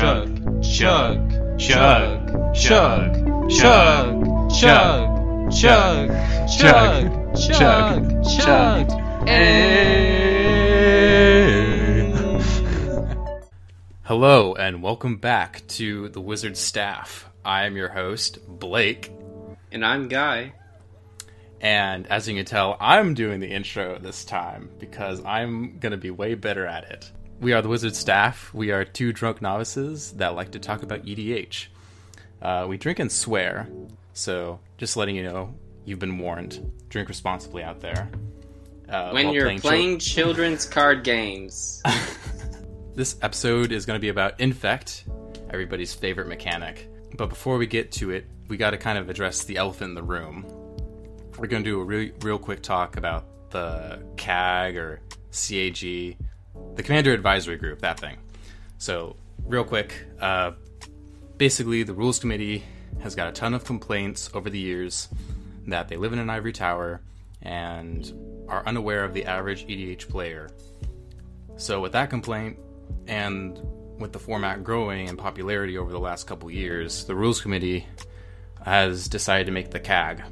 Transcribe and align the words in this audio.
chug, 0.00 0.62
chug, 0.62 1.30
chug, 1.58 2.54
chug, 2.54 3.50
chug, 3.50 4.50
chug, 4.50 5.52
chug, 5.52 6.10
chug, 6.48 7.36
chug, 7.36 8.24
chug, 8.24 8.90
eh. 9.28 9.90
Hello 14.04 14.54
and 14.54 14.82
welcome 14.82 15.18
back 15.18 15.66
to 15.68 16.08
the 16.08 16.20
Wizard 16.22 16.56
Staff. 16.56 17.28
I 17.44 17.66
am 17.66 17.76
your 17.76 17.90
host, 17.90 18.38
Blake, 18.48 19.12
And 19.70 19.84
I'm 19.84 20.08
Guy. 20.08 20.54
and 21.60 22.06
as 22.06 22.26
you 22.26 22.36
can 22.36 22.46
tell, 22.46 22.78
I'm 22.80 23.12
doing 23.12 23.40
the 23.40 23.50
intro 23.50 23.98
this 23.98 24.24
time 24.24 24.70
because 24.78 25.22
I'm 25.26 25.78
going 25.78 25.92
to 25.92 25.98
be 25.98 26.10
way 26.10 26.36
better 26.36 26.64
at 26.64 26.84
it. 26.84 27.12
We 27.40 27.52
are 27.54 27.62
the 27.62 27.68
Wizard 27.68 27.96
Staff. 27.96 28.52
We 28.52 28.70
are 28.70 28.84
two 28.84 29.12
drunk 29.12 29.40
novices 29.40 30.12
that 30.12 30.34
like 30.34 30.52
to 30.52 30.58
talk 30.58 30.82
about 30.82 31.04
EDH. 31.06 31.66
Uh, 32.42 32.66
we 32.68 32.76
drink 32.76 32.98
and 32.98 33.10
swear, 33.10 33.68
so 34.12 34.60
just 34.78 34.96
letting 34.96 35.16
you 35.16 35.22
know, 35.22 35.54
you've 35.84 35.98
been 35.98 36.18
warned. 36.18 36.70
Drink 36.88 37.08
responsibly 37.08 37.62
out 37.62 37.80
there. 37.80 38.10
Uh, 38.88 39.10
When 39.12 39.30
you're 39.30 39.48
chil- 39.52 39.60
playing 39.60 39.98
children's 39.98 40.66
card 40.66 41.04
games. 41.04 41.82
This 42.92 43.16
episode 43.22 43.70
is 43.70 43.86
going 43.86 43.96
to 43.96 44.00
be 44.00 44.08
about 44.08 44.40
Infect, 44.40 45.04
everybody's 45.48 45.94
favorite 45.94 46.26
mechanic. 46.26 46.88
But 47.16 47.28
before 47.28 47.56
we 47.56 47.66
get 47.66 47.92
to 47.92 48.10
it, 48.10 48.26
we 48.48 48.56
got 48.56 48.70
to 48.70 48.78
kind 48.78 48.98
of 48.98 49.08
address 49.08 49.44
the 49.44 49.56
elephant 49.56 49.90
in 49.90 49.94
the 49.94 50.02
room. 50.02 50.44
We're 51.38 51.46
going 51.46 51.62
to 51.62 51.70
do 51.70 51.80
a 51.80 51.84
real, 51.84 52.12
real 52.20 52.38
quick 52.38 52.62
talk 52.62 52.96
about 52.98 53.50
the 53.50 54.02
CAG 54.16 54.76
or 54.76 55.00
CAG, 55.32 56.16
the 56.76 56.82
Commander 56.82 57.12
Advisory 57.12 57.56
Group, 57.56 57.80
that 57.80 58.00
thing. 58.00 58.16
So, 58.78 59.16
real 59.44 59.64
quick, 59.64 59.94
uh, 60.20 60.52
basically, 61.36 61.82
the 61.82 61.94
Rules 61.94 62.18
Committee 62.18 62.64
has 63.00 63.14
got 63.14 63.28
a 63.28 63.32
ton 63.32 63.54
of 63.54 63.64
complaints 63.64 64.30
over 64.34 64.50
the 64.50 64.58
years 64.58 65.08
that 65.66 65.88
they 65.88 65.96
live 65.96 66.12
in 66.12 66.18
an 66.18 66.30
ivory 66.30 66.52
tower 66.52 67.00
and 67.42 68.12
are 68.48 68.66
unaware 68.66 69.04
of 69.04 69.14
the 69.14 69.24
average 69.24 69.66
EDH 69.66 70.08
player. 70.08 70.50
So, 71.56 71.80
with 71.80 71.92
that 71.92 72.10
complaint, 72.10 72.58
and 73.06 73.60
with 73.98 74.12
the 74.12 74.18
format 74.18 74.64
growing 74.64 75.08
in 75.08 75.16
popularity 75.16 75.76
over 75.76 75.90
the 75.90 76.00
last 76.00 76.26
couple 76.26 76.50
years, 76.50 77.04
the 77.04 77.14
Rules 77.14 77.40
Committee 77.40 77.86
has 78.64 79.08
decided 79.08 79.46
to 79.46 79.52
make 79.52 79.70
the 79.70 79.80
CAG. 79.80 80.22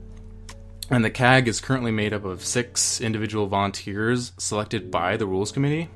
And 0.90 1.04
the 1.04 1.10
CAG 1.10 1.48
is 1.48 1.60
currently 1.60 1.90
made 1.90 2.14
up 2.14 2.24
of 2.24 2.44
six 2.44 3.00
individual 3.00 3.46
volunteers 3.46 4.32
selected 4.38 4.90
by 4.90 5.16
the 5.16 5.26
Rules 5.26 5.52
Committee. 5.52 5.90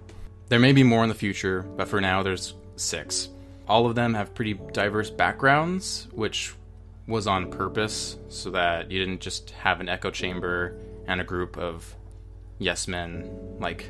There 0.53 0.61
may 0.61 0.73
be 0.73 0.83
more 0.83 1.03
in 1.03 1.09
the 1.09 1.15
future, 1.15 1.63
but 1.63 1.89
for 1.89 1.99
now, 1.99 2.23
there's 2.23 2.53
six. 2.77 3.31
All 3.67 3.87
of 3.87 3.95
them 3.95 4.13
have 4.13 4.35
pretty 4.35 4.53
diverse 4.53 5.09
backgrounds, 5.09 6.09
which 6.13 6.53
was 7.07 7.27
on 7.27 7.51
purpose 7.51 8.19
so 8.29 8.51
that 8.51 8.91
you 8.91 8.99
didn't 8.99 9.23
just 9.23 9.53
have 9.53 9.81
an 9.81 9.89
echo 9.89 10.11
chamber 10.11 10.77
and 11.07 11.23
a 11.23 11.25
group 11.25 11.57
of 11.57 11.97
yes 12.59 12.87
men 12.87 13.31
like 13.61 13.89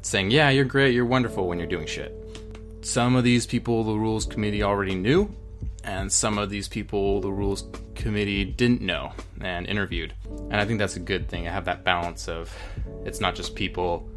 saying, 0.00 0.30
Yeah, 0.30 0.48
you're 0.48 0.64
great, 0.64 0.94
you're 0.94 1.04
wonderful 1.04 1.46
when 1.46 1.58
you're 1.58 1.68
doing 1.68 1.86
shit. 1.86 2.10
Some 2.80 3.14
of 3.14 3.22
these 3.22 3.44
people 3.44 3.84
the 3.84 3.98
rules 3.98 4.24
committee 4.24 4.62
already 4.62 4.94
knew, 4.94 5.30
and 5.84 6.10
some 6.10 6.38
of 6.38 6.48
these 6.48 6.68
people 6.68 7.20
the 7.20 7.30
rules 7.30 7.64
committee 7.94 8.46
didn't 8.46 8.80
know 8.80 9.12
and 9.42 9.66
interviewed. 9.66 10.14
And 10.24 10.56
I 10.56 10.64
think 10.64 10.78
that's 10.78 10.96
a 10.96 11.00
good 11.00 11.28
thing. 11.28 11.46
I 11.46 11.50
have 11.50 11.66
that 11.66 11.84
balance 11.84 12.30
of 12.30 12.50
it's 13.04 13.20
not 13.20 13.34
just 13.34 13.54
people, 13.54 14.08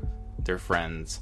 they're 0.46 0.58
friends 0.58 1.20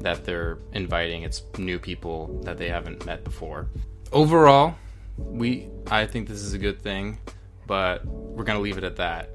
that 0.00 0.24
they're 0.24 0.58
inviting, 0.72 1.22
it's 1.22 1.42
new 1.58 1.78
people 1.78 2.40
that 2.44 2.58
they 2.58 2.68
haven't 2.68 3.04
met 3.06 3.24
before. 3.24 3.68
Overall, 4.12 4.74
we 5.16 5.68
I 5.90 6.06
think 6.06 6.28
this 6.28 6.40
is 6.40 6.54
a 6.54 6.58
good 6.58 6.80
thing, 6.82 7.18
but 7.66 8.04
we're 8.06 8.44
gonna 8.44 8.60
leave 8.60 8.78
it 8.78 8.84
at 8.84 8.96
that 8.96 9.30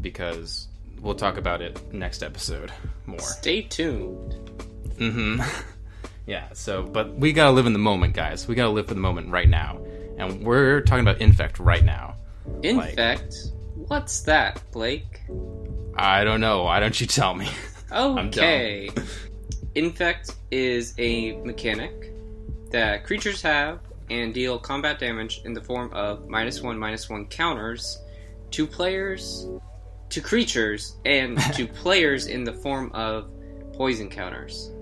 because 0.00 0.68
we'll 1.00 1.14
talk 1.14 1.36
about 1.36 1.60
it 1.62 1.92
next 1.92 2.22
episode 2.22 2.72
more. 3.06 3.18
Stay 3.18 3.62
tuned. 3.62 4.34
Mm-hmm. 4.96 5.42
yeah. 6.26 6.48
So, 6.52 6.82
but 6.82 7.14
we 7.14 7.32
gotta 7.32 7.52
live 7.52 7.66
in 7.66 7.72
the 7.72 7.78
moment, 7.78 8.14
guys. 8.14 8.48
We 8.48 8.54
gotta 8.54 8.70
live 8.70 8.88
for 8.88 8.94
the 8.94 9.00
moment 9.00 9.30
right 9.30 9.48
now, 9.48 9.80
and 10.18 10.42
we're 10.44 10.80
talking 10.80 11.02
about 11.06 11.20
infect 11.20 11.58
right 11.58 11.84
now. 11.84 12.16
Infect? 12.62 13.34
What's 13.74 14.22
that, 14.22 14.62
Blake? 14.72 15.20
I 15.96 16.24
don't 16.24 16.40
know. 16.40 16.64
Why 16.64 16.80
don't 16.80 16.98
you 17.00 17.06
tell 17.06 17.34
me? 17.34 17.48
I'm 17.90 18.28
Okay. 18.28 18.90
Infect 19.76 20.36
is 20.50 20.94
a 20.96 21.36
mechanic 21.42 22.10
that 22.70 23.04
creatures 23.04 23.42
have 23.42 23.80
and 24.08 24.32
deal 24.32 24.58
combat 24.58 24.98
damage 24.98 25.42
in 25.44 25.52
the 25.52 25.60
form 25.60 25.92
of 25.92 26.26
minus 26.30 26.62
one, 26.62 26.78
minus 26.78 27.10
one 27.10 27.26
counters 27.26 27.98
to 28.52 28.66
players, 28.66 29.46
to 30.08 30.22
creatures, 30.22 30.96
and 31.04 31.38
to 31.52 31.66
players 31.66 32.26
in 32.26 32.42
the 32.42 32.54
form 32.54 32.90
of 32.94 33.30
poison 33.74 34.08
counters. 34.08 34.72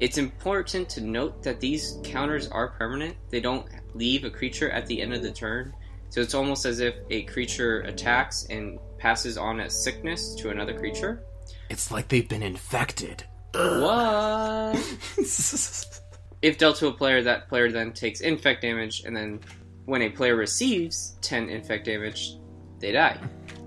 It's 0.00 0.16
important 0.16 0.88
to 0.90 1.02
note 1.02 1.42
that 1.42 1.60
these 1.60 1.98
counters 2.02 2.48
are 2.48 2.68
permanent. 2.68 3.16
They 3.28 3.40
don't 3.40 3.66
leave 3.92 4.24
a 4.24 4.30
creature 4.30 4.70
at 4.70 4.86
the 4.86 5.02
end 5.02 5.12
of 5.12 5.22
the 5.22 5.30
turn. 5.30 5.74
So 6.08 6.22
it's 6.22 6.34
almost 6.34 6.64
as 6.64 6.80
if 6.80 6.94
a 7.10 7.24
creature 7.24 7.80
attacks 7.80 8.46
and 8.48 8.78
passes 8.96 9.36
on 9.36 9.60
a 9.60 9.68
sickness 9.68 10.34
to 10.36 10.48
another 10.48 10.72
creature. 10.72 11.22
it's 11.68 11.90
like 11.90 12.08
they've 12.08 12.26
been 12.26 12.42
infected. 12.42 13.24
What? 13.56 14.76
If 16.42 16.58
dealt 16.58 16.76
to 16.76 16.88
a 16.88 16.92
player, 16.92 17.22
that 17.22 17.48
player 17.48 17.72
then 17.72 17.92
takes 17.92 18.20
infect 18.20 18.62
damage, 18.62 19.04
and 19.04 19.16
then 19.16 19.40
when 19.86 20.02
a 20.02 20.10
player 20.10 20.36
receives 20.36 21.16
10 21.22 21.48
infect 21.48 21.86
damage, 21.86 22.36
they 22.78 22.92
die. 22.92 23.18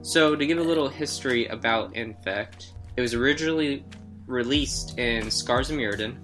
So, 0.01 0.35
to 0.35 0.45
give 0.45 0.59
a 0.59 0.63
little 0.63 0.88
history 0.88 1.47
about 1.47 1.95
infect, 1.95 2.73
it 2.95 3.01
was 3.01 3.13
originally 3.13 3.83
released 4.28 4.97
in 4.99 5.31
Scars 5.31 5.72
of 5.72 5.78
Mirrodin. 5.78 6.16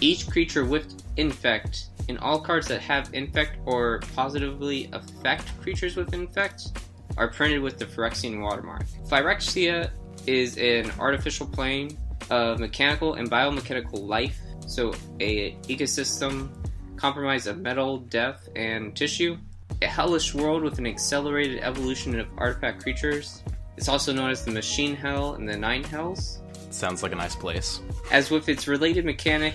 Each 0.00 0.28
creature 0.28 0.64
with 0.64 1.02
infect, 1.16 1.86
and 2.08 2.18
all 2.18 2.38
cards 2.38 2.68
that 2.68 2.80
have 2.82 3.12
infect 3.14 3.58
or 3.64 4.00
positively 4.14 4.90
affect 4.92 5.58
creatures 5.62 5.96
with 5.96 6.12
infect, 6.12 6.78
are 7.16 7.28
printed 7.28 7.60
with 7.60 7.78
the 7.78 7.86
Phyrexian 7.86 8.42
watermark. 8.42 8.84
Phyrexia 9.08 9.90
is 10.26 10.58
an 10.58 10.92
artificial 10.98 11.46
plane 11.46 11.96
of 12.30 12.58
mechanical 12.60 13.14
and 13.14 13.30
biomechanical 13.30 14.06
life, 14.06 14.38
so 14.66 14.94
a 15.20 15.52
ecosystem 15.62 16.48
compromised 16.96 17.46
of 17.46 17.58
metal, 17.58 17.98
death, 17.98 18.48
and 18.56 18.96
tissue. 18.96 19.36
A 19.82 19.86
hellish 19.86 20.34
world 20.34 20.62
with 20.62 20.78
an 20.78 20.86
accelerated 20.86 21.60
evolution 21.60 22.18
of 22.18 22.28
artifact 22.38 22.82
creatures. 22.82 23.42
It's 23.76 23.88
also 23.88 24.12
known 24.12 24.30
as 24.30 24.44
the 24.44 24.52
Machine 24.52 24.94
Hell 24.94 25.34
and 25.34 25.48
the 25.48 25.56
Nine 25.56 25.82
Hells. 25.84 26.40
Sounds 26.70 27.02
like 27.02 27.12
a 27.12 27.16
nice 27.16 27.34
place. 27.34 27.80
As 28.10 28.30
with 28.30 28.48
its 28.48 28.68
related 28.68 29.04
mechanic, 29.04 29.54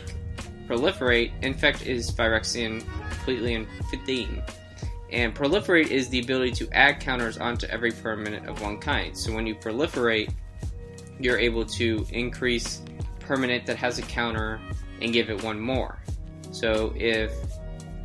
Proliferate, 0.68 1.32
Infect 1.42 1.86
is 1.88 2.12
Phyrexian 2.12 2.84
completely 3.10 3.54
in 3.56 3.68
15. 3.90 4.44
And 5.12 5.34
Proliferate 5.34 5.88
is 5.88 6.10
the 6.10 6.20
ability 6.20 6.52
to 6.52 6.70
add 6.72 7.00
counters 7.00 7.38
onto 7.38 7.66
every 7.68 7.92
permanent 7.92 8.48
of 8.48 8.62
one 8.62 8.78
kind. 8.78 9.18
So 9.18 9.34
when 9.34 9.48
you 9.48 9.56
proliferate, 9.56 10.32
you're 11.20 11.38
able 11.38 11.66
to 11.66 12.06
increase 12.12 12.82
permanent 13.20 13.66
that 13.66 13.78
has 13.78 14.00
a 14.00 14.02
counter 14.04 14.60
and 15.02 15.14
give 15.14 15.30
it 15.30 15.44
one 15.44 15.60
more. 15.60 16.00
So 16.52 16.94
if 16.96 17.32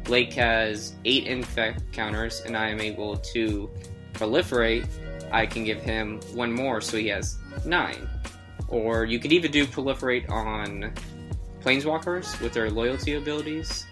Blake 0.04 0.32
has 0.34 0.94
8 1.04 1.26
Infect 1.26 1.92
counters 1.92 2.42
and 2.42 2.56
I 2.56 2.69
am 2.69 2.80
able 2.80 3.16
to 3.16 3.70
proliferate, 4.12 4.86
I 5.32 5.47
can 5.47 5.64
give 5.64 5.80
him 5.80 6.20
one 6.34 6.53
more 6.53 6.80
so 6.80 6.97
he 6.98 7.08
has 7.08 7.38
9. 7.64 8.08
Or 8.69 9.04
you 9.04 9.19
could 9.19 9.32
even 9.32 9.50
do 9.50 9.66
proliferate 9.66 10.28
on 10.30 10.92
planeswalkers 11.62 12.41
with 12.41 12.53
their 12.53 12.70
loyalty 12.70 13.14
abilities, 13.14 13.86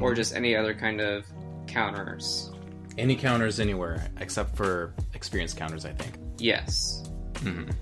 or 0.00 0.14
just 0.14 0.34
any 0.34 0.56
other 0.56 0.74
kind 0.74 1.00
of 1.00 1.26
counters. 1.66 2.50
Any 2.96 3.16
counters 3.16 3.60
anywhere 3.60 4.08
except 4.20 4.56
for 4.56 4.94
experience 5.14 5.52
counters, 5.52 5.84
I 5.84 5.92
think. 5.92 6.14
Yes. 6.38 7.04
Mhm. 7.34 7.72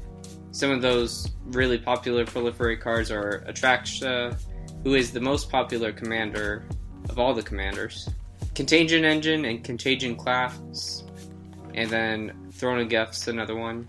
Some 0.61 0.73
of 0.73 0.83
those 0.83 1.27
really 1.47 1.79
popular 1.79 2.27
proliferate 2.27 2.83
cards 2.83 3.11
are 3.11 3.43
Atraxa, 3.49 4.39
who 4.85 4.93
is 4.93 5.11
the 5.11 5.19
most 5.19 5.49
popular 5.49 5.91
commander 5.91 6.67
of 7.09 7.19
all 7.19 7.33
the 7.33 7.43
commanders, 7.43 8.11
Contagion 8.55 9.07
Engine 9.07 9.47
and 9.47 9.65
Contagion 9.65 10.17
Clasp, 10.17 11.09
and 11.73 11.89
then 11.89 12.51
Throne 12.53 12.79
of 12.79 12.91
Geth's 12.91 13.27
another 13.27 13.57
one. 13.57 13.89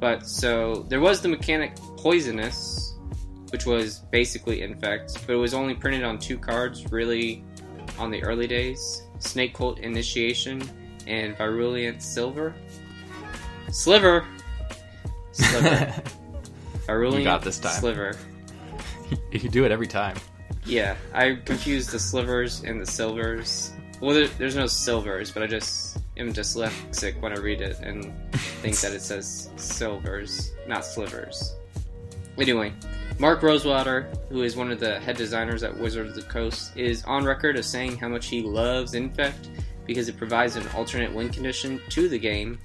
But 0.00 0.26
so 0.26 0.86
there 0.88 1.00
was 1.00 1.20
the 1.20 1.28
mechanic 1.28 1.76
Poisonous, 1.98 2.94
which 3.50 3.66
was 3.66 3.98
basically 4.10 4.62
Infect, 4.62 5.26
but 5.26 5.34
it 5.34 5.36
was 5.36 5.52
only 5.52 5.74
printed 5.74 6.04
on 6.04 6.18
two 6.18 6.38
cards 6.38 6.90
really 6.90 7.44
on 7.98 8.10
the 8.10 8.22
early 8.22 8.46
days 8.46 9.02
Snake 9.18 9.52
Cult 9.52 9.78
Initiation 9.80 10.62
and 11.06 11.36
Virulent 11.36 12.00
Silver. 12.00 12.54
Sliver! 13.70 14.26
Sliver. 15.36 16.02
Virulent 16.86 17.18
You 17.18 17.24
got 17.24 17.42
this 17.42 17.58
time. 17.58 17.72
Sliver. 17.72 18.16
you 19.32 19.48
do 19.48 19.64
it 19.64 19.72
every 19.72 19.86
time. 19.86 20.16
Yeah, 20.64 20.96
I 21.14 21.38
confuse 21.44 21.86
the 21.86 21.98
slivers 21.98 22.62
and 22.62 22.80
the 22.80 22.86
silvers. 22.86 23.72
Well, 24.00 24.14
there, 24.14 24.28
there's 24.28 24.56
no 24.56 24.66
silvers, 24.66 25.30
but 25.30 25.42
I 25.42 25.46
just 25.46 25.98
am 26.16 26.32
dyslexic 26.32 27.20
when 27.20 27.32
I 27.32 27.36
read 27.36 27.60
it 27.60 27.78
and 27.80 28.12
think 28.32 28.76
that 28.80 28.92
it 28.92 29.02
says 29.02 29.50
silvers, 29.56 30.52
not 30.66 30.84
slivers. 30.84 31.54
Anyway, 32.38 32.72
Mark 33.18 33.42
Rosewater, 33.42 34.12
who 34.28 34.42
is 34.42 34.56
one 34.56 34.70
of 34.70 34.78
the 34.78 35.00
head 35.00 35.16
designers 35.16 35.62
at 35.62 35.76
Wizard 35.76 36.08
of 36.08 36.14
the 36.14 36.22
Coast, 36.22 36.76
is 36.76 37.02
on 37.04 37.24
record 37.24 37.56
of 37.56 37.64
saying 37.64 37.96
how 37.96 38.08
much 38.08 38.26
he 38.26 38.42
loves 38.42 38.94
Infect 38.94 39.48
because 39.86 40.08
it 40.08 40.16
provides 40.18 40.56
an 40.56 40.66
alternate 40.74 41.14
win 41.14 41.30
condition 41.30 41.80
to 41.90 42.08
the 42.08 42.18
game, 42.18 42.58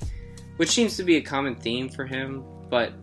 which 0.58 0.70
seems 0.70 0.98
to 0.98 1.04
be 1.04 1.18
a 1.18 1.22
common 1.22 1.56
theme 1.56 1.88
for 1.88 2.06
him, 2.06 2.44
but 2.72 2.94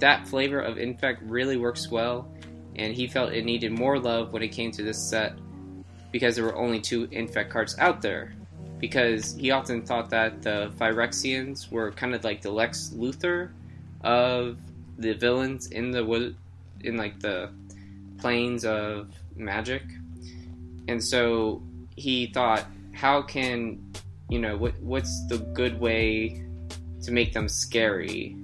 that 0.00 0.26
flavor 0.26 0.60
of 0.60 0.76
Infect 0.76 1.22
really 1.22 1.56
works 1.56 1.90
well, 1.90 2.28
and 2.74 2.92
he 2.92 3.06
felt 3.06 3.32
it 3.32 3.44
needed 3.44 3.70
more 3.70 3.98
love 3.98 4.32
when 4.32 4.42
it 4.42 4.48
came 4.48 4.72
to 4.72 4.82
this 4.82 4.98
set 4.98 5.38
because 6.10 6.34
there 6.34 6.44
were 6.44 6.56
only 6.56 6.80
two 6.80 7.08
Infect 7.12 7.50
cards 7.50 7.78
out 7.78 8.02
there. 8.02 8.34
Because 8.80 9.36
he 9.36 9.50
often 9.52 9.82
thought 9.82 10.10
that 10.10 10.42
the 10.42 10.72
Phyrexians 10.78 11.70
were 11.70 11.92
kind 11.92 12.14
of 12.14 12.24
like 12.24 12.42
the 12.42 12.50
Lex 12.50 12.92
Luthor 12.96 13.50
of 14.02 14.58
the 14.98 15.12
villains 15.12 15.70
in 15.70 15.90
the 15.90 16.34
in 16.80 16.96
like 16.96 17.20
the 17.20 17.50
planes 18.18 18.64
of 18.64 19.12
magic, 19.36 19.82
and 20.88 21.02
so 21.02 21.62
he 21.94 22.26
thought, 22.26 22.64
how 22.94 23.20
can 23.20 23.92
you 24.30 24.38
know 24.38 24.56
what 24.56 24.80
what's 24.80 25.26
the 25.28 25.38
good 25.38 25.78
way 25.78 26.42
to 27.02 27.12
make 27.12 27.34
them 27.34 27.48
scary 27.48 28.34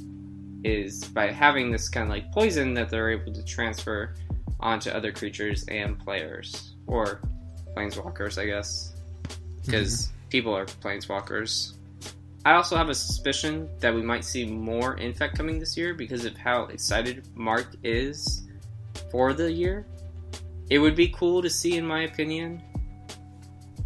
is 0.65 1.05
by 1.05 1.31
having 1.31 1.71
this 1.71 1.89
kind 1.89 2.05
of 2.05 2.11
like 2.11 2.31
poison 2.33 2.75
that 2.75 2.91
they're 2.91 3.11
able 3.11 3.33
to 3.33 3.45
transfer 3.45 4.15
onto 4.61 4.91
other 4.91 5.13
creatures 5.13 5.65
and 5.69 5.99
players 5.99 6.75
or 6.87 7.21
planeswalkers, 7.77 8.41
I 8.41 8.47
guess, 8.47 8.95
because 9.65 10.07
mm-hmm. 10.07 10.29
people 10.31 10.57
are 10.57 10.67
planeswalkers. 10.67 11.75
I 12.45 12.53
also 12.53 12.77
have 12.77 12.89
a 12.89 12.95
suspicion 12.95 13.69
that 13.81 13.93
we 13.95 14.03
might 14.03 14.25
see 14.25 14.47
more 14.47 14.97
Infect 14.99 15.37
coming 15.37 15.59
this 15.59 15.77
year 15.77 15.95
because 15.95 16.25
of 16.25 16.37
how 16.37 16.65
excited 16.67 17.27
Mark 17.35 17.67
is 17.83 18.45
for 19.11 19.33
the 19.33 19.51
year. 19.51 19.85
It 20.71 20.79
would 20.79 20.97
be 20.97 21.09
cool 21.09 21.43
to 21.43 21.51
see, 21.51 21.77
in 21.77 21.87
my 21.87 22.03
opinion. 22.03 22.63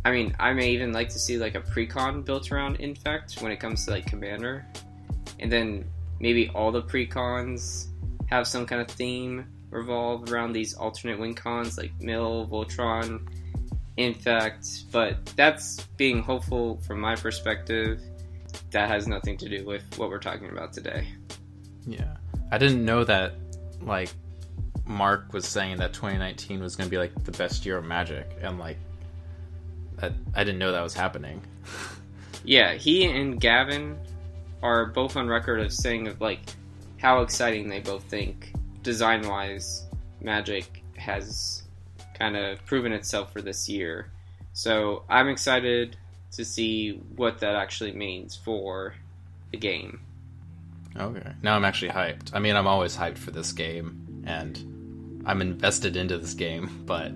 I 0.05 0.11
mean, 0.11 0.35
I 0.39 0.53
may 0.53 0.71
even 0.71 0.93
like 0.93 1.09
to 1.11 1.19
see 1.19 1.37
like 1.37 1.55
a 1.55 1.61
precon 1.61 2.25
built 2.25 2.53
around 2.53 2.77
Infect 2.77 3.41
when 3.41 3.53
it 3.53 3.61
comes 3.61 3.85
to 3.85 3.93
like 3.93 4.07
Commander, 4.07 4.67
and 5.39 5.51
then 5.51 5.85
maybe 6.21 6.49
all 6.55 6.71
the 6.71 6.83
precons 6.83 7.89
have 8.27 8.47
some 8.47 8.67
kind 8.67 8.81
of 8.81 8.89
theme 8.89 9.47
revolve 9.71 10.31
around 10.31 10.53
these 10.53 10.75
alternate 10.75 11.19
win 11.19 11.35
cons 11.35 11.79
like 11.79 11.93
Mill, 12.01 12.47
Voltron, 12.51 13.27
Infect. 13.97 14.91
But 14.93 15.27
that's 15.37 15.81
being 15.97 16.23
hopeful 16.23 16.81
from 16.87 17.01
my 17.01 17.17
perspective. 17.17 18.01
That 18.71 18.89
has 18.89 19.07
nothing 19.07 19.37
to 19.39 19.49
do 19.49 19.65
with 19.65 19.83
what 19.99 20.11
we're 20.11 20.19
talking 20.19 20.51
about 20.51 20.73
today. 20.73 21.09
Yeah, 21.87 22.17
I 22.53 22.59
didn't 22.59 22.85
know 22.85 23.05
that. 23.05 23.35
Like 23.81 24.11
Mark 24.85 25.33
was 25.33 25.47
saying 25.47 25.79
that 25.79 25.95
2019 25.95 26.63
was 26.63 26.77
going 26.77 26.87
to 26.87 26.91
be 26.91 26.99
like 26.99 27.25
the 27.25 27.33
best 27.33 27.65
year 27.65 27.79
of 27.79 27.85
Magic, 27.85 28.29
and 28.43 28.59
like, 28.59 28.77
I, 30.03 30.11
I 30.35 30.45
didn't 30.45 30.59
know 30.59 30.73
that 30.73 30.83
was 30.83 30.95
happening. 30.95 31.41
yeah, 32.45 32.75
he 32.75 33.07
and 33.07 33.41
Gavin 33.41 33.99
are 34.62 34.87
both 34.87 35.17
on 35.17 35.29
record 35.29 35.61
of 35.61 35.73
saying 35.73 36.09
of 36.09 36.21
like 36.21 36.41
how 36.99 37.23
exciting 37.23 37.69
they 37.69 37.81
both 37.81 38.05
think 38.05 38.53
design 38.83 39.27
wise 39.27 39.87
Magic 40.21 40.83
has 40.97 41.62
kind 42.15 42.37
of 42.37 42.65
proven 42.67 42.93
itself 42.93 43.33
for 43.33 43.41
this 43.41 43.69
year. 43.69 44.11
So 44.53 45.05
I'm 45.09 45.29
excited 45.29 45.97
to 46.33 46.45
see 46.45 47.01
what 47.17 47.39
that 47.41 47.55
actually 47.55 47.93
means 47.93 48.37
for 48.37 48.95
the 49.51 49.59
game. 49.59 50.01
Okay. 50.97 51.33
Now 51.43 51.57
I'm 51.57 51.65
actually 51.65 51.93
hyped. 51.93 52.31
I 52.35 52.41
mean, 52.41 52.57
I'm 52.57 52.67
always 52.67 52.97
hyped 52.97 53.19
for 53.19 53.31
this 53.31 53.53
game, 53.53 54.25
and 54.27 55.23
I'm 55.25 55.41
invested 55.41 55.97
into 55.97 56.19
this 56.19 56.35
game, 56.35 56.85
but 56.85 57.12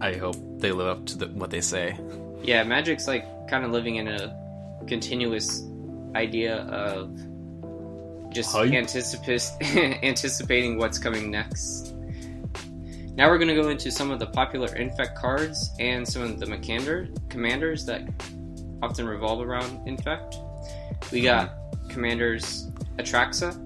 I 0.00 0.16
hope 0.16 0.36
they 0.60 0.72
live 0.72 0.86
up 0.86 1.06
to 1.06 1.18
the, 1.18 1.26
what 1.28 1.50
they 1.50 1.60
say. 1.60 1.98
Yeah, 2.42 2.62
Magic's 2.62 3.08
like 3.08 3.48
kind 3.48 3.64
of 3.64 3.72
living 3.72 3.96
in 3.96 4.08
a 4.08 4.36
continuous 4.86 5.62
idea 6.14 6.58
of 6.64 7.18
just 8.32 8.54
anticipating 10.04 10.78
what's 10.78 10.98
coming 10.98 11.30
next. 11.30 11.94
Now 13.16 13.30
we're 13.30 13.38
going 13.38 13.48
to 13.48 13.54
go 13.54 13.70
into 13.70 13.90
some 13.90 14.10
of 14.10 14.18
the 14.18 14.26
popular 14.26 14.74
Infect 14.76 15.16
cards 15.16 15.70
and 15.78 16.06
some 16.06 16.22
of 16.22 16.38
the 16.38 16.44
Makander, 16.44 17.08
commanders 17.30 17.86
that 17.86 18.02
often 18.82 19.08
revolve 19.08 19.40
around 19.40 19.88
Infect. 19.88 20.36
We 21.10 21.22
got 21.22 21.50
mm-hmm. 21.50 21.88
commanders 21.88 22.70
Atraxa, 22.98 23.56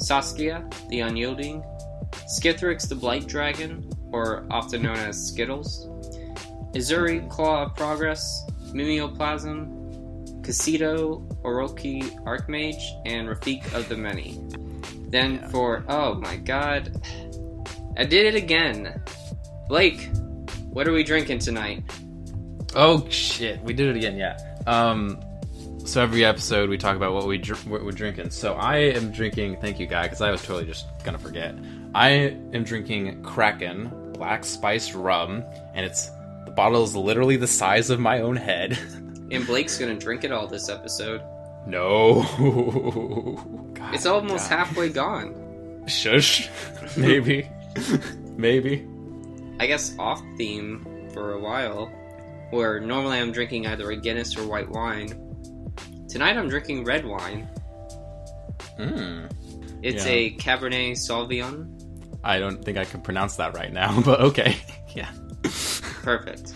Saskia, 0.00 0.64
the 0.90 1.00
Unyielding, 1.00 1.64
Skithiryx, 2.38 2.88
the 2.88 2.94
Blight 2.94 3.26
Dragon, 3.26 3.90
or 4.12 4.46
often 4.48 4.82
known 4.82 4.96
as 4.96 5.26
Skittles, 5.26 5.88
Ezuri 6.72 7.28
Claw 7.28 7.64
of 7.64 7.74
Progress, 7.74 8.44
Mimeoplasm, 8.66 9.81
Kaseto, 10.42 11.26
Orochi 11.42 12.02
Archmage, 12.24 12.82
and 13.06 13.28
Rafiq 13.28 13.72
of 13.74 13.88
the 13.88 13.96
Many. 13.96 14.38
Then 15.08 15.34
yeah. 15.34 15.48
for 15.48 15.84
oh 15.88 16.14
my 16.14 16.36
god, 16.36 17.00
I 17.96 18.04
did 18.04 18.26
it 18.26 18.34
again. 18.34 19.02
Blake, 19.68 20.10
what 20.70 20.88
are 20.88 20.92
we 20.92 21.04
drinking 21.04 21.38
tonight? 21.38 21.82
Oh 22.74 23.06
shit, 23.08 23.62
we 23.62 23.72
did 23.72 23.88
it 23.88 23.96
again. 23.96 24.16
Yeah. 24.16 24.38
Um. 24.66 25.20
So 25.84 26.00
every 26.00 26.24
episode 26.24 26.70
we 26.70 26.78
talk 26.78 26.96
about 26.96 27.12
what 27.12 27.26
we 27.26 27.38
dr- 27.38 27.66
what 27.68 27.84
we're 27.84 27.92
drinking. 27.92 28.30
So 28.30 28.54
I 28.54 28.76
am 28.76 29.10
drinking. 29.12 29.58
Thank 29.60 29.78
you, 29.78 29.86
guy, 29.86 30.04
because 30.04 30.20
I 30.20 30.30
was 30.30 30.42
totally 30.42 30.66
just 30.66 30.86
gonna 31.04 31.18
forget. 31.18 31.54
I 31.94 32.08
am 32.54 32.64
drinking 32.64 33.22
Kraken 33.22 34.12
Black 34.12 34.44
Spiced 34.44 34.94
Rum, 34.94 35.44
and 35.74 35.84
it's 35.84 36.10
the 36.46 36.52
bottle 36.52 36.84
is 36.84 36.96
literally 36.96 37.36
the 37.36 37.46
size 37.46 37.90
of 37.90 38.00
my 38.00 38.20
own 38.20 38.36
head. 38.36 38.78
and 39.32 39.46
Blake's 39.46 39.78
gonna 39.78 39.96
drink 39.96 40.24
it 40.24 40.32
all 40.32 40.46
this 40.46 40.68
episode. 40.68 41.22
No. 41.66 42.22
God, 43.74 43.94
it's 43.94 44.06
almost 44.06 44.50
God. 44.50 44.56
halfway 44.58 44.88
gone. 44.88 45.84
Shush. 45.86 46.48
Maybe. 46.96 47.48
Maybe. 48.36 48.86
I 49.58 49.66
guess 49.66 49.96
off 49.98 50.22
theme 50.36 51.08
for 51.12 51.32
a 51.32 51.38
while, 51.38 51.86
where 52.50 52.80
normally 52.80 53.18
I'm 53.18 53.32
drinking 53.32 53.66
either 53.66 53.90
a 53.90 53.96
Guinness 53.96 54.36
or 54.36 54.46
white 54.46 54.68
wine. 54.68 55.74
Tonight 56.08 56.36
I'm 56.36 56.48
drinking 56.48 56.84
red 56.84 57.04
wine. 57.04 57.48
Mm. 58.78 59.30
It's 59.82 60.04
yeah. 60.04 60.12
a 60.12 60.30
Cabernet 60.36 60.92
Sauvignon. 60.92 61.78
I 62.24 62.38
don't 62.38 62.64
think 62.64 62.78
I 62.78 62.84
can 62.84 63.00
pronounce 63.00 63.36
that 63.36 63.56
right 63.56 63.72
now, 63.72 64.00
but 64.04 64.20
okay. 64.20 64.56
yeah. 64.94 65.10
Perfect. 66.02 66.52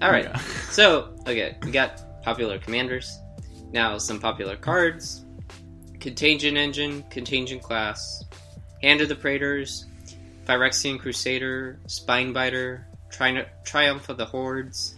All 0.00 0.10
right. 0.10 0.24
Yeah. 0.24 0.40
So, 0.70 1.12
okay, 1.22 1.56
we 1.64 1.72
got 1.72 2.22
popular 2.22 2.60
commanders. 2.60 3.18
Now, 3.72 3.98
some 3.98 4.20
popular 4.20 4.56
cards 4.56 5.24
Contagion 5.98 6.56
Engine, 6.56 7.02
Contagion 7.10 7.60
Clasp, 7.60 8.32
Hand 8.82 9.00
of 9.00 9.08
the 9.08 9.16
Praetors, 9.16 9.86
Phyrexian 10.46 10.98
Crusader, 10.98 11.78
Spinebiter, 11.86 12.84
Tri- 13.10 13.46
Triumph 13.64 14.08
of 14.08 14.16
the 14.16 14.24
Hordes, 14.24 14.94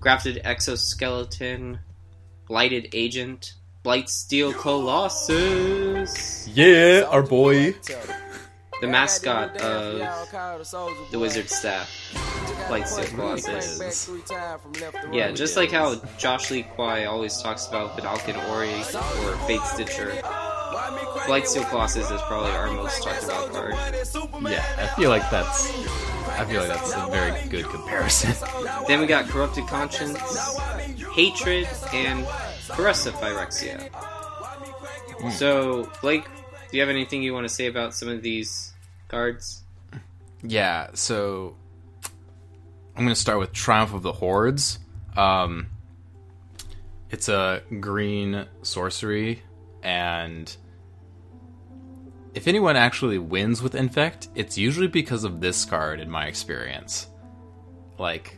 Grafted 0.00 0.40
Exoskeleton, 0.44 1.78
Blighted 2.46 2.88
Agent, 2.94 3.54
Blightsteel 3.84 4.54
Colossus. 4.54 6.48
Yeah, 6.48 7.04
our 7.08 7.22
boy 7.22 7.72
the 8.80 8.86
mascot 8.86 9.60
of 9.60 11.10
the 11.10 11.18
wizard 11.18 11.50
staff, 11.50 11.90
Blightsteel 12.68 13.14
Colossus. 13.14 14.10
Yeah, 15.12 15.32
just 15.32 15.56
like 15.56 15.70
how 15.70 15.96
Josh 16.18 16.50
Lee 16.50 16.62
Kwai 16.62 17.04
always 17.04 17.40
talks 17.40 17.66
about 17.66 17.96
Vedalken 17.96 18.36
Orrery 18.48 18.70
or 18.70 19.36
Fatestitcher. 19.46 20.20
Blightsteel 21.26 21.68
Colossus 21.68 22.10
is 22.10 22.20
probably 22.22 22.52
our 22.52 22.72
most 22.72 23.02
talked 23.02 23.24
about 23.24 23.52
card. 23.52 23.74
Yeah, 24.50 24.64
I 24.78 24.86
feel 24.96 25.10
like 25.10 25.28
that's 25.30 25.70
I 26.38 26.44
feel 26.46 26.60
like 26.60 26.68
that's 26.68 26.92
a 26.94 27.06
very 27.10 27.48
good 27.48 27.66
comparison. 27.66 28.32
then 28.88 29.00
we 29.00 29.06
got 29.06 29.26
Corrupted 29.26 29.66
Conscience, 29.66 30.18
Hatred, 31.14 31.68
and 31.92 32.26
Caress 32.68 33.06
of 33.06 33.14
Phyrexia. 33.14 33.90
Mm. 35.18 35.32
So, 35.32 35.90
Blake, 36.00 36.24
do 36.70 36.76
you 36.76 36.80
have 36.80 36.88
anything 36.88 37.22
you 37.22 37.34
want 37.34 37.46
to 37.46 37.52
say 37.52 37.66
about 37.66 37.94
some 37.94 38.08
of 38.08 38.22
these 38.22 38.72
cards? 39.08 39.64
Yeah, 40.42 40.88
so 40.94 41.56
I'm 42.96 43.04
going 43.04 43.14
to 43.14 43.20
start 43.20 43.38
with 43.38 43.52
Triumph 43.52 43.94
of 43.94 44.02
the 44.02 44.12
Hordes. 44.12 44.78
Um, 45.16 45.68
it's 47.10 47.28
a 47.28 47.62
green 47.80 48.46
sorcery, 48.62 49.42
and 49.82 50.54
if 52.34 52.46
anyone 52.46 52.76
actually 52.76 53.18
wins 53.18 53.62
with 53.62 53.74
Infect, 53.74 54.28
it's 54.34 54.56
usually 54.56 54.86
because 54.86 55.24
of 55.24 55.40
this 55.40 55.64
card, 55.64 56.00
in 56.00 56.10
my 56.10 56.26
experience. 56.26 57.08
Like, 57.98 58.36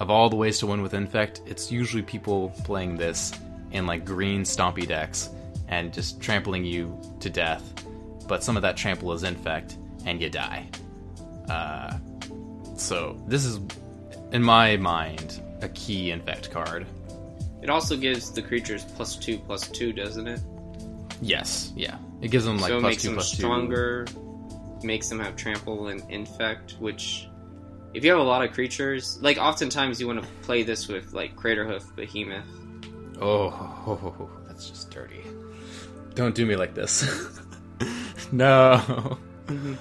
of 0.00 0.10
all 0.10 0.28
the 0.28 0.36
ways 0.36 0.58
to 0.58 0.66
win 0.66 0.82
with 0.82 0.94
Infect, 0.94 1.40
it's 1.46 1.70
usually 1.70 2.02
people 2.02 2.50
playing 2.64 2.96
this 2.96 3.32
in 3.70 3.86
like 3.86 4.04
green 4.04 4.42
stompy 4.42 4.86
decks 4.86 5.30
and 5.68 5.92
just 5.92 6.20
trampling 6.20 6.64
you 6.64 6.98
to 7.20 7.30
death. 7.30 7.84
But 8.28 8.42
some 8.42 8.56
of 8.56 8.62
that 8.62 8.76
trample 8.76 9.12
is 9.12 9.22
Infect, 9.22 9.76
and 10.04 10.20
you 10.20 10.30
die. 10.30 10.68
Uh, 11.48 11.96
so 12.76 13.20
this 13.26 13.44
is, 13.44 13.60
in 14.32 14.42
my 14.42 14.76
mind, 14.76 15.40
a 15.62 15.68
key 15.70 16.10
Infect 16.10 16.50
card. 16.50 16.86
It 17.62 17.70
also 17.70 17.96
gives 17.96 18.30
the 18.30 18.42
creatures 18.42 18.84
plus 18.84 19.16
two 19.16 19.38
plus 19.38 19.68
two, 19.68 19.92
doesn't 19.92 20.26
it? 20.26 20.40
Yes, 21.22 21.72
yeah. 21.74 21.96
It 22.20 22.30
gives 22.30 22.44
them 22.44 22.58
like 22.58 22.68
so 22.68 22.78
it 22.78 22.80
plus 22.80 22.90
makes 22.90 23.02
two 23.02 23.08
them 23.08 23.14
plus 23.16 23.30
two. 23.30 23.36
stronger, 23.36 24.06
makes 24.82 25.08
them 25.08 25.18
have 25.20 25.36
trample 25.36 25.88
and 25.88 26.02
infect, 26.10 26.76
which 26.78 27.28
if 27.94 28.04
you 28.04 28.10
have 28.10 28.20
a 28.20 28.24
lot 28.24 28.44
of 28.44 28.52
creatures, 28.52 29.18
like 29.22 29.38
oftentimes 29.38 30.00
you 30.00 30.06
want 30.06 30.22
to 30.22 30.28
play 30.42 30.62
this 30.62 30.88
with 30.88 31.12
like 31.14 31.36
Craterhoof 31.36 31.94
Behemoth. 31.96 32.44
Oh, 33.20 34.28
that's 34.46 34.68
just 34.68 34.90
dirty. 34.90 35.22
Don't 36.14 36.34
do 36.34 36.44
me 36.44 36.56
like 36.56 36.74
this. 36.74 37.02
no. 38.32 39.18
Mm-hmm. 39.46 39.74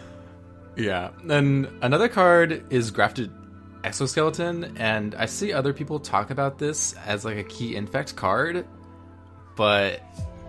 Yeah. 0.76 1.12
Then 1.24 1.68
another 1.82 2.08
card 2.08 2.66
is 2.72 2.92
grafted 2.92 3.32
exoskeleton, 3.84 4.78
and 4.78 5.16
I 5.16 5.26
see 5.26 5.54
other 5.54 5.74
people 5.74 6.00
talk 6.00 6.30
about 6.30 6.58
this 6.58 6.94
as 7.06 7.26
like 7.26 7.38
a 7.38 7.44
key 7.44 7.76
infect 7.76 8.16
card, 8.16 8.66
but 9.56 10.02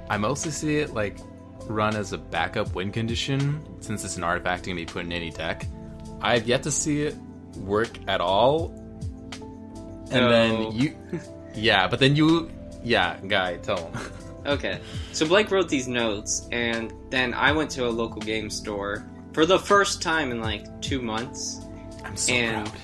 I 0.09 0.16
mostly 0.19 0.50
see 0.50 0.78
it 0.78 0.95
like 0.95 1.19
run 1.66 1.97
as 1.97 2.12
a 2.12 2.19
backup 2.19 2.75
win 2.75 2.93
condition 2.93 3.64
since 3.81 4.04
it's 4.04 4.16
an 4.16 4.25
artifact 4.25 4.64
that 4.64 4.71
can 4.71 4.76
be 4.76 4.87
put 4.87 5.04
in 5.04 5.12
any 5.12 5.31
deck. 5.31 5.66
I've 6.21 6.47
yet 6.47 6.62
to 6.64 6.71
see 6.71 7.02
it 7.02 7.16
work 7.57 7.90
at 8.09 8.21
all. 8.21 8.73
And 10.11 10.31
then 10.31 10.73
you, 10.73 10.97
yeah, 11.54 11.88
but 11.88 11.99
then 11.99 12.14
you, 12.16 12.50
yeah, 12.83 13.19
guy, 13.26 13.57
tell 13.59 13.88
him. 13.88 14.00
Okay, 14.47 14.78
so 15.12 15.26
Blake 15.26 15.50
wrote 15.50 15.71
these 15.71 15.88
notes, 15.88 16.47
and 16.52 16.93
then 17.09 17.33
I 17.33 17.50
went 17.50 17.71
to 17.71 17.87
a 17.87 17.88
local 17.88 18.21
game 18.21 18.50
store 18.50 19.02
for 19.35 19.45
the 19.45 19.59
first 19.59 20.00
time 20.00 20.31
in 20.31 20.41
like 20.41 20.64
two 20.81 21.03
months. 21.03 21.61
I'm 22.05 22.17
so 22.17 22.33
And- 22.33 22.67
proud. 22.67 22.81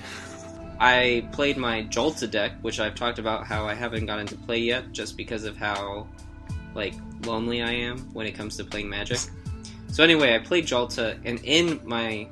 I 0.83 1.27
played 1.31 1.57
my 1.57 1.83
Ghalta 1.83 2.29
deck, 2.29 2.53
which 2.63 2.79
I've 2.79 2.95
talked 2.95 3.19
about 3.19 3.45
how 3.45 3.67
I 3.67 3.75
haven't 3.75 4.07
gotten 4.07 4.25
to 4.27 4.35
play 4.35 4.57
yet, 4.57 4.91
just 4.91 5.15
because 5.15 5.43
of 5.43 5.55
how 5.55 6.07
like 6.73 6.95
lonely 7.25 7.61
I 7.61 7.71
am 7.71 7.99
when 8.13 8.25
it 8.25 8.31
comes 8.31 8.57
to 8.57 8.63
playing 8.63 8.89
Magic. 8.89 9.19
So 9.89 10.03
anyway, 10.03 10.33
I 10.33 10.39
played 10.39 10.65
Ghalta, 10.65 11.19
and 11.23 11.39
in 11.43 11.81
my 11.83 12.27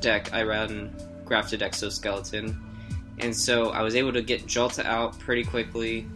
deck, 0.00 0.32
I 0.32 0.42
ran 0.42 0.94
Grafted 1.24 1.62
Exoskeleton, 1.62 2.60
and 3.18 3.34
so 3.34 3.70
I 3.70 3.82
was 3.82 3.96
able 3.96 4.12
to 4.12 4.22
get 4.22 4.46
Ghalta 4.46 4.84
out 4.84 5.18
pretty 5.18 5.42
quickly, 5.42 6.06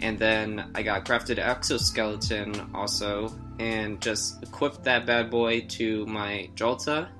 and 0.00 0.18
then 0.18 0.64
I 0.74 0.82
got 0.82 1.04
Grafted 1.04 1.38
Exoskeleton 1.38 2.70
also, 2.74 3.28
and 3.60 4.00
just 4.00 4.42
equipped 4.42 4.84
that 4.84 5.04
bad 5.04 5.30
boy 5.30 5.60
to 5.68 6.06
my 6.06 6.48
Ghalta, 6.54 7.10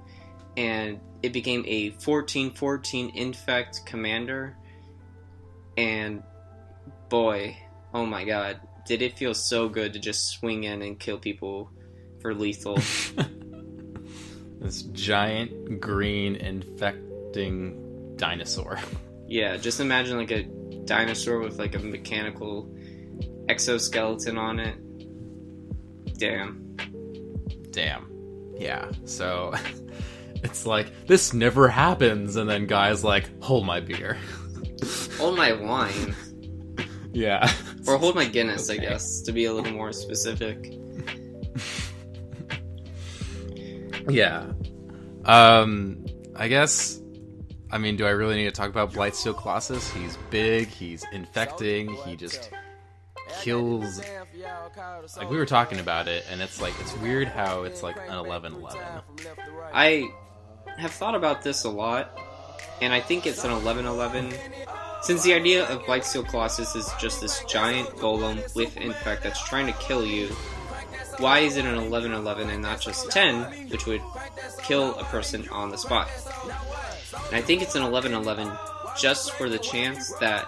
and 0.57 0.99
it 1.23 1.35
became 1.35 1.63
a 1.67 1.91
14-14 1.93 3.15
infect 3.15 3.85
commander. 3.85 4.57
And 5.77 6.23
boy 7.09 7.57
oh 7.93 8.07
my 8.07 8.25
god 8.25 8.61
did 8.87 9.03
it 9.03 9.19
feel 9.19 9.35
so 9.35 9.69
good 9.69 9.93
to 9.93 9.99
just 9.99 10.29
swing 10.29 10.65
in 10.65 10.81
and 10.81 10.99
kill 10.99 11.19
people 11.19 11.71
for 12.21 12.35
lethal. 12.35 12.79
This 14.61 14.83
giant 14.83 15.81
green 15.81 16.37
infecting 16.37 18.15
dinosaur. 18.17 18.79
yeah 19.27 19.57
just 19.57 19.81
imagine 19.81 20.19
like 20.19 20.31
a 20.31 20.43
dinosaur 20.85 21.39
with 21.39 21.59
like 21.59 21.75
a 21.75 21.79
mechanical 21.79 22.71
exoskeleton 23.49 24.37
on 24.37 24.61
it 24.61 24.77
damn 26.21 26.61
Damn. 27.73 28.11
Yeah. 28.59 28.91
So 29.05 29.55
it's 30.43 30.67
like 30.67 31.07
this 31.07 31.33
never 31.33 31.69
happens, 31.69 32.37
and 32.37 32.49
then 32.49 32.67
guys 32.67 33.05
like 33.05 33.31
hold 33.43 33.65
my 33.65 33.81
beer. 33.81 34.19
hold 35.19 35.37
my 35.37 35.53
wine 35.53 36.15
yeah. 37.13 37.53
or 37.87 37.99
hold 37.99 38.15
my 38.15 38.25
guinness 38.25 38.71
i 38.71 38.77
guess 38.79 39.21
to 39.21 39.31
be 39.31 39.45
a 39.45 39.53
little 39.53 39.73
more 39.75 39.93
specific 39.93 40.73
Yeah. 44.09 44.47
Um. 45.27 46.07
I 46.35 46.49
guess. 46.49 47.01
I 47.71 47.79
mean, 47.79 47.97
do 47.97 48.07
I 48.07 48.11
really 48.11 48.37
need 48.37 48.47
to 48.47 48.51
talk 48.51 48.71
about 48.71 48.93
Blightsteel 48.93 49.37
Colossus? 49.37 49.91
He's 49.93 50.17
big. 50.31 50.69
He's 50.69 51.05
infecting. 51.13 51.93
He 52.07 52.17
just 52.17 52.51
kills. 53.43 54.01
Like 55.17 55.31
we 55.31 55.37
were 55.37 55.47
talking 55.47 55.81
about 55.81 56.09
it, 56.09 56.25
and 56.31 56.41
it's 56.41 56.61
like 56.61 56.75
it's 56.81 56.97
weird 56.99 57.29
how 57.29 57.63
it's 57.63 57.83
like 57.83 57.97
an 57.97 58.13
11-11. 58.13 59.03
I 59.73 60.09
have 60.79 60.93
thought 60.93 61.15
about 61.15 61.43
this 61.43 61.65
a 61.65 61.71
lot, 61.71 62.19
and 62.81 62.93
I 62.93 63.01
think 63.01 63.27
it's 63.27 63.45
an 63.45 63.51
11-11. 63.51 64.35
Since 65.03 65.23
the 65.23 65.33
idea 65.35 65.67
of 65.67 65.83
Blightsteel 65.83 66.29
Colossus 66.29 66.75
is 66.75 66.91
just 67.01 67.21
this 67.21 67.43
giant 67.45 67.89
golem 67.97 68.55
with 68.55 68.77
infect 68.77 69.23
that's 69.23 69.43
trying 69.49 69.67
to 69.67 69.73
kill 69.75 70.05
you, 70.05 70.29
why 71.19 71.41
is 71.41 71.57
it 71.57 71.65
an 71.65 71.77
11-11 71.77 72.49
and 72.53 72.63
not 72.63 72.81
just 72.81 73.11
10, 73.11 73.69
which 73.71 73.87
would 73.87 74.03
kill 74.63 74.95
a 74.97 75.05
person 75.05 75.49
on 75.49 75.71
the 75.71 75.79
spot? 75.79 76.09
And 77.27 77.37
I 77.37 77.41
think 77.41 77.63
it's 77.63 77.75
an 77.75 77.83
11-11 77.83 78.57
just 79.01 79.33
for 79.33 79.49
the 79.49 79.59
chance 79.59 80.13
that 80.15 80.47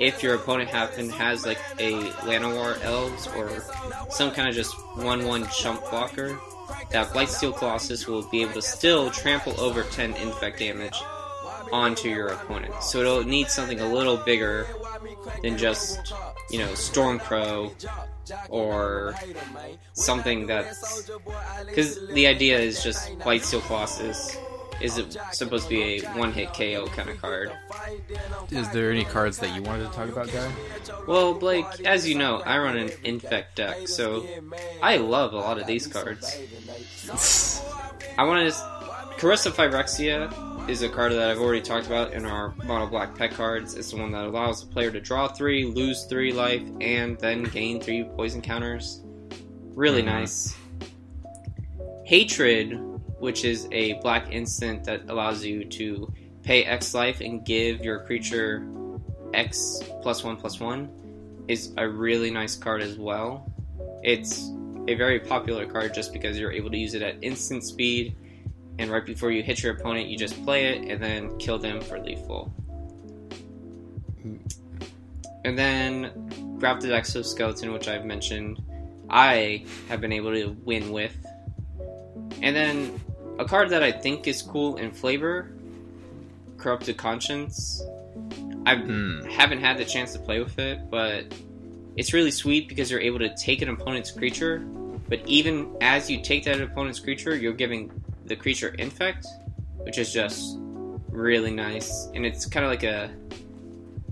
if 0.00 0.22
your 0.22 0.34
opponent 0.34 0.70
happen 0.70 1.10
has 1.10 1.44
like 1.44 1.58
a 1.78 1.92
Llanowar 2.22 2.82
Elves 2.82 3.26
or 3.36 3.62
some 4.10 4.30
kind 4.30 4.48
of 4.48 4.54
just 4.54 4.74
1-1 4.96 5.50
chump 5.52 5.80
blocker, 5.90 6.38
that 6.90 7.08
Blightsteel 7.08 7.56
Colossus 7.56 8.06
will 8.06 8.22
be 8.30 8.42
able 8.42 8.54
to 8.54 8.62
still 8.62 9.10
trample 9.10 9.58
over 9.60 9.82
10 9.82 10.14
infect 10.14 10.58
damage 10.58 10.94
onto 11.72 12.08
your 12.08 12.28
opponent. 12.28 12.74
So 12.82 13.00
it'll 13.00 13.24
need 13.24 13.48
something 13.48 13.80
a 13.80 13.88
little 13.92 14.16
bigger 14.16 14.66
than 15.42 15.58
just, 15.58 16.12
you 16.50 16.58
know, 16.58 16.68
Stormcrow 16.68 17.72
or 18.48 19.14
something 19.92 20.46
that's. 20.46 21.10
Because 21.66 22.06
the 22.08 22.26
idea 22.26 22.58
is 22.58 22.82
just 22.82 23.18
Blightsteel 23.18 23.62
Colossus 23.62 24.36
is 24.80 24.98
it 24.98 25.16
supposed 25.32 25.64
to 25.64 25.70
be 25.70 26.04
a 26.04 26.08
one 26.18 26.32
hit 26.32 26.52
KO 26.54 26.86
kind 26.88 27.08
of 27.10 27.20
card. 27.20 27.52
Is 28.50 28.68
there 28.70 28.90
any 28.90 29.04
cards 29.04 29.38
that 29.38 29.54
you 29.54 29.62
wanted 29.62 29.86
to 29.90 29.92
talk 29.96 30.08
about, 30.08 30.30
guy? 30.32 30.50
Well, 31.06 31.34
Blake, 31.34 31.66
as 31.84 32.08
you 32.08 32.16
know, 32.16 32.38
I 32.38 32.58
run 32.58 32.76
an 32.76 32.90
infect 33.04 33.56
deck, 33.56 33.88
so 33.88 34.26
I 34.82 34.96
love 34.98 35.32
a 35.32 35.38
lot 35.38 35.58
of 35.58 35.66
these 35.66 35.86
cards. 35.86 36.36
I 38.18 38.24
want 38.24 38.52
to. 38.52 38.74
Caress 39.18 39.46
of 39.46 39.54
Phyrexia 39.54 40.68
is 40.68 40.82
a 40.82 40.88
card 40.88 41.12
that 41.12 41.30
I've 41.30 41.38
already 41.38 41.60
talked 41.62 41.86
about 41.86 42.12
in 42.14 42.24
our 42.26 42.52
mono 42.64 42.86
black 42.88 43.14
pet 43.16 43.30
cards. 43.32 43.74
It's 43.74 43.92
the 43.92 43.96
one 43.98 44.10
that 44.10 44.24
allows 44.24 44.60
the 44.66 44.72
player 44.72 44.90
to 44.90 45.00
draw 45.00 45.28
three, 45.28 45.64
lose 45.64 46.04
three 46.06 46.32
life, 46.32 46.62
and 46.80 47.16
then 47.20 47.44
gain 47.44 47.80
three 47.80 48.02
poison 48.16 48.42
counters. 48.42 49.02
Really 49.74 50.02
Mhm. 50.02 50.06
nice. 50.06 50.54
Hatred, 52.06 52.78
which 53.18 53.44
is 53.44 53.68
a 53.72 53.94
black 54.00 54.32
instant 54.32 54.84
that 54.84 55.02
allows 55.08 55.44
you 55.44 55.64
to 55.64 56.12
pay 56.42 56.64
X 56.64 56.94
life 56.94 57.20
and 57.20 57.44
give 57.44 57.84
your 57.84 58.00
creature 58.00 58.66
X 59.32 59.82
plus 60.02 60.22
one 60.22 60.36
plus 60.36 60.60
one, 60.60 60.90
is 61.48 61.72
a 61.76 61.88
really 61.88 62.30
nice 62.30 62.56
card 62.56 62.82
as 62.82 62.98
well. 62.98 63.52
It's 64.02 64.50
a 64.86 64.94
very 64.94 65.20
popular 65.20 65.66
card 65.66 65.94
just 65.94 66.12
because 66.12 66.38
you're 66.38 66.52
able 66.52 66.70
to 66.70 66.76
use 66.76 66.94
it 66.94 67.02
at 67.02 67.16
instant 67.22 67.64
speed, 67.64 68.16
and 68.78 68.90
right 68.90 69.04
before 69.04 69.30
you 69.30 69.42
hit 69.42 69.62
your 69.62 69.74
opponent, 69.74 70.08
you 70.08 70.18
just 70.18 70.42
play 70.44 70.66
it 70.66 70.90
and 70.90 71.02
then 71.02 71.36
kill 71.38 71.58
them 71.58 71.80
for 71.80 71.98
lethal. 71.98 72.52
And 75.44 75.58
then 75.58 76.56
Grafted 76.58 76.92
Exoskeleton, 76.92 77.72
which 77.72 77.88
I've 77.88 78.04
mentioned, 78.04 78.62
I 79.10 79.66
have 79.88 80.00
been 80.00 80.12
able 80.12 80.32
to 80.32 80.56
win 80.64 80.90
with. 80.90 81.14
And 82.42 82.54
then 82.54 83.00
a 83.38 83.44
card 83.44 83.70
that 83.70 83.82
I 83.82 83.92
think 83.92 84.26
is 84.26 84.42
cool 84.42 84.76
in 84.76 84.92
flavor, 84.92 85.50
Corrupted 86.56 86.96
Conscience. 86.96 87.82
I 88.66 88.76
Hmm. 88.76 89.24
haven't 89.30 89.58
had 89.60 89.76
the 89.78 89.84
chance 89.84 90.12
to 90.14 90.18
play 90.18 90.40
with 90.40 90.58
it, 90.58 90.90
but 90.90 91.24
it's 91.96 92.12
really 92.12 92.30
sweet 92.30 92.68
because 92.68 92.90
you're 92.90 93.00
able 93.00 93.18
to 93.20 93.34
take 93.36 93.60
an 93.62 93.68
opponent's 93.68 94.10
creature, 94.10 94.58
but 95.08 95.20
even 95.26 95.76
as 95.80 96.10
you 96.10 96.22
take 96.22 96.44
that 96.44 96.60
opponent's 96.60 96.98
creature, 97.00 97.36
you're 97.36 97.52
giving 97.52 97.90
the 98.24 98.36
creature 98.36 98.68
infect, 98.78 99.26
which 99.78 99.98
is 99.98 100.12
just 100.12 100.56
really 101.10 101.50
nice, 101.50 102.08
and 102.14 102.24
it's 102.24 102.46
kind 102.46 102.64
of 102.64 102.70
like 102.70 102.82
a 102.84 103.10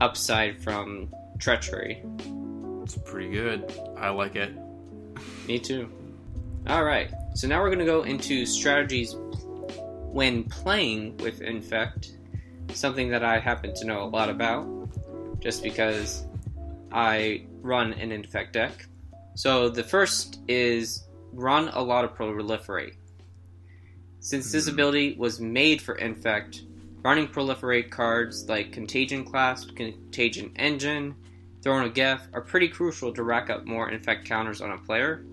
upside 0.00 0.60
from 0.62 1.08
treachery. 1.38 2.02
It's 2.82 2.96
pretty 2.96 3.30
good. 3.30 3.72
I 3.96 4.10
like 4.10 4.36
it. 4.36 4.52
Me 5.48 5.58
too. 5.58 5.88
All 6.66 6.84
right, 6.84 7.10
So 7.34 7.48
now 7.48 7.60
we're 7.62 7.68
going 7.68 7.78
to 7.78 7.86
go 7.86 8.02
into 8.02 8.44
strategies 8.44 9.16
when 10.12 10.44
playing 10.44 11.16
with 11.16 11.40
Infect, 11.40 12.12
something 12.74 13.08
that 13.08 13.24
I 13.24 13.38
happen 13.38 13.74
to 13.74 13.86
know 13.86 14.02
a 14.02 14.04
lot 14.04 14.28
about, 14.28 14.66
just 15.40 15.62
because 15.62 16.26
I 16.92 17.46
run 17.62 17.94
an 17.94 18.12
Infect 18.12 18.52
deck. 18.52 18.86
So 19.34 19.70
the 19.70 19.82
first 19.82 20.40
is 20.46 21.08
run 21.32 21.68
a 21.68 21.80
lot 21.80 22.04
of 22.04 22.14
Proliferate. 22.14 22.96
Since 24.20 24.52
this 24.52 24.66
hmm. 24.66 24.74
ability 24.74 25.16
was 25.18 25.40
made 25.40 25.80
for 25.80 25.94
Infect, 25.94 26.62
running 27.02 27.28
Proliferate 27.28 27.90
cards 27.90 28.46
like 28.46 28.72
Contagion 28.72 29.24
Clasp, 29.24 29.74
Contagion 29.74 30.52
Engine, 30.56 31.14
Throne 31.62 31.86
of 31.86 31.94
Geth 31.94 32.28
are 32.34 32.42
pretty 32.42 32.68
crucial 32.68 33.12
to 33.14 33.22
rack 33.22 33.48
up 33.48 33.64
more 33.64 33.88
Infect 33.88 34.26
counters 34.26 34.60
on 34.60 34.72
a 34.72 34.78
player. 34.78 35.24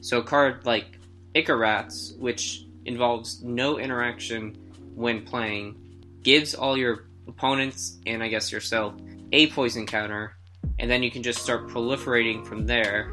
So 0.00 0.18
a 0.18 0.22
card 0.22 0.66
like 0.66 0.95
Ichor 1.36 1.58
Rats, 1.58 2.14
which 2.18 2.64
involves 2.86 3.42
no 3.42 3.78
interaction 3.78 4.56
when 4.94 5.22
playing, 5.22 5.76
gives 6.22 6.54
all 6.54 6.78
your 6.78 7.08
opponents 7.28 7.98
and 8.06 8.22
I 8.22 8.28
guess 8.28 8.50
yourself 8.50 8.94
a 9.32 9.48
poison 9.48 9.86
counter, 9.86 10.34
and 10.78 10.90
then 10.90 11.02
you 11.02 11.10
can 11.10 11.22
just 11.22 11.42
start 11.42 11.68
proliferating 11.68 12.46
from 12.46 12.66
there 12.66 13.12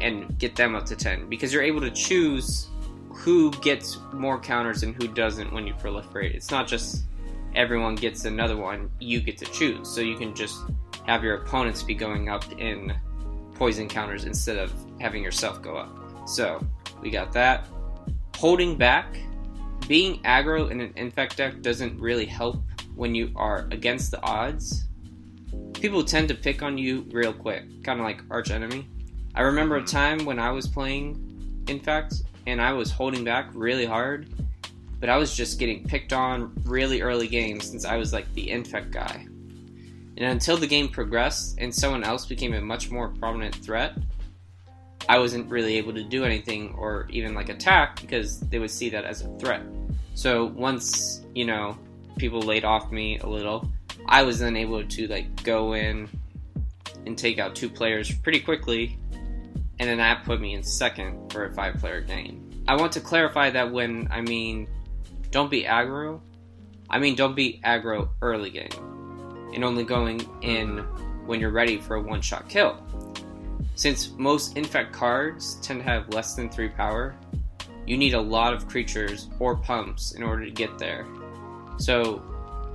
and 0.00 0.38
get 0.38 0.56
them 0.56 0.74
up 0.74 0.86
to 0.86 0.96
10 0.96 1.28
because 1.28 1.52
you're 1.52 1.62
able 1.62 1.82
to 1.82 1.90
choose 1.90 2.68
who 3.10 3.50
gets 3.60 3.98
more 4.14 4.40
counters 4.40 4.82
and 4.82 4.94
who 4.94 5.06
doesn't 5.06 5.52
when 5.52 5.66
you 5.66 5.74
proliferate. 5.74 6.34
It's 6.34 6.50
not 6.50 6.66
just 6.66 7.04
everyone 7.54 7.94
gets 7.94 8.24
another 8.24 8.56
one, 8.56 8.90
you 9.00 9.20
get 9.20 9.36
to 9.38 9.44
choose. 9.46 9.86
So 9.88 10.00
you 10.00 10.16
can 10.16 10.34
just 10.34 10.58
have 11.06 11.22
your 11.22 11.34
opponents 11.34 11.82
be 11.82 11.94
going 11.94 12.30
up 12.30 12.50
in 12.58 12.94
poison 13.54 13.88
counters 13.88 14.24
instead 14.24 14.56
of 14.56 14.72
having 14.98 15.22
yourself 15.22 15.60
go 15.60 15.76
up. 15.76 15.94
So 16.26 16.64
we 17.00 17.10
got 17.10 17.32
that. 17.32 17.66
Holding 18.36 18.76
back, 18.76 19.18
being 19.86 20.22
aggro 20.22 20.70
in 20.70 20.80
an 20.80 20.92
infect 20.96 21.36
deck 21.36 21.62
doesn't 21.62 21.98
really 22.00 22.26
help 22.26 22.62
when 22.94 23.14
you 23.14 23.32
are 23.36 23.66
against 23.70 24.10
the 24.10 24.22
odds. 24.22 24.86
People 25.74 26.04
tend 26.04 26.28
to 26.28 26.34
pick 26.34 26.62
on 26.62 26.78
you 26.78 27.06
real 27.10 27.32
quick, 27.32 27.64
kind 27.82 28.00
of 28.00 28.04
like 28.04 28.22
arch 28.30 28.50
enemy. 28.50 28.86
I 29.34 29.42
remember 29.42 29.76
a 29.76 29.84
time 29.84 30.24
when 30.24 30.38
I 30.38 30.50
was 30.50 30.66
playing 30.66 31.64
Infect 31.68 32.22
and 32.46 32.60
I 32.60 32.72
was 32.72 32.90
holding 32.90 33.24
back 33.24 33.50
really 33.54 33.86
hard, 33.86 34.28
but 34.98 35.08
I 35.08 35.16
was 35.16 35.36
just 35.36 35.58
getting 35.58 35.86
picked 35.86 36.12
on 36.12 36.52
really 36.64 37.00
early 37.00 37.28
games 37.28 37.68
since 37.68 37.84
I 37.84 37.96
was 37.96 38.12
like 38.12 38.32
the 38.34 38.50
Infect 38.50 38.90
guy. 38.90 39.26
And 40.16 40.32
until 40.32 40.56
the 40.56 40.66
game 40.66 40.88
progressed 40.88 41.56
and 41.58 41.74
someone 41.74 42.04
else 42.04 42.26
became 42.26 42.52
a 42.52 42.60
much 42.60 42.90
more 42.90 43.08
prominent 43.08 43.54
threat, 43.54 43.96
I 45.10 45.18
wasn't 45.18 45.50
really 45.50 45.76
able 45.76 45.92
to 45.94 46.04
do 46.04 46.22
anything 46.22 46.72
or 46.78 47.08
even 47.10 47.34
like 47.34 47.48
attack 47.48 48.00
because 48.00 48.38
they 48.42 48.60
would 48.60 48.70
see 48.70 48.90
that 48.90 49.04
as 49.04 49.22
a 49.22 49.38
threat. 49.38 49.62
So 50.14 50.44
once, 50.44 51.24
you 51.34 51.44
know, 51.44 51.76
people 52.16 52.40
laid 52.42 52.64
off 52.64 52.92
me 52.92 53.18
a 53.18 53.26
little, 53.26 53.68
I 54.06 54.22
was 54.22 54.38
then 54.38 54.54
able 54.54 54.86
to 54.86 55.06
like 55.08 55.42
go 55.42 55.72
in 55.72 56.08
and 57.06 57.18
take 57.18 57.40
out 57.40 57.56
two 57.56 57.68
players 57.68 58.14
pretty 58.18 58.38
quickly, 58.38 59.00
and 59.80 59.88
then 59.88 59.98
that 59.98 60.22
put 60.22 60.40
me 60.40 60.54
in 60.54 60.62
second 60.62 61.32
for 61.32 61.46
a 61.46 61.52
five 61.54 61.78
player 61.78 62.02
game. 62.02 62.62
I 62.68 62.76
want 62.76 62.92
to 62.92 63.00
clarify 63.00 63.50
that 63.50 63.72
when 63.72 64.06
I 64.12 64.20
mean 64.20 64.68
don't 65.32 65.50
be 65.50 65.64
aggro, 65.64 66.20
I 66.88 67.00
mean 67.00 67.16
don't 67.16 67.34
be 67.34 67.60
aggro 67.64 68.10
early 68.22 68.50
game 68.50 69.50
and 69.52 69.64
only 69.64 69.82
going 69.82 70.20
in 70.42 70.78
when 71.26 71.40
you're 71.40 71.50
ready 71.50 71.78
for 71.80 71.96
a 71.96 72.00
one 72.00 72.20
shot 72.20 72.48
kill. 72.48 72.80
Since 73.80 74.10
most 74.18 74.58
infect 74.58 74.92
cards 74.92 75.54
tend 75.62 75.80
to 75.80 75.84
have 75.86 76.12
less 76.12 76.34
than 76.34 76.50
3 76.50 76.68
power, 76.68 77.16
you 77.86 77.96
need 77.96 78.12
a 78.12 78.20
lot 78.20 78.52
of 78.52 78.68
creatures 78.68 79.30
or 79.38 79.56
pumps 79.56 80.12
in 80.12 80.22
order 80.22 80.44
to 80.44 80.50
get 80.50 80.76
there. 80.76 81.06
So, 81.78 82.22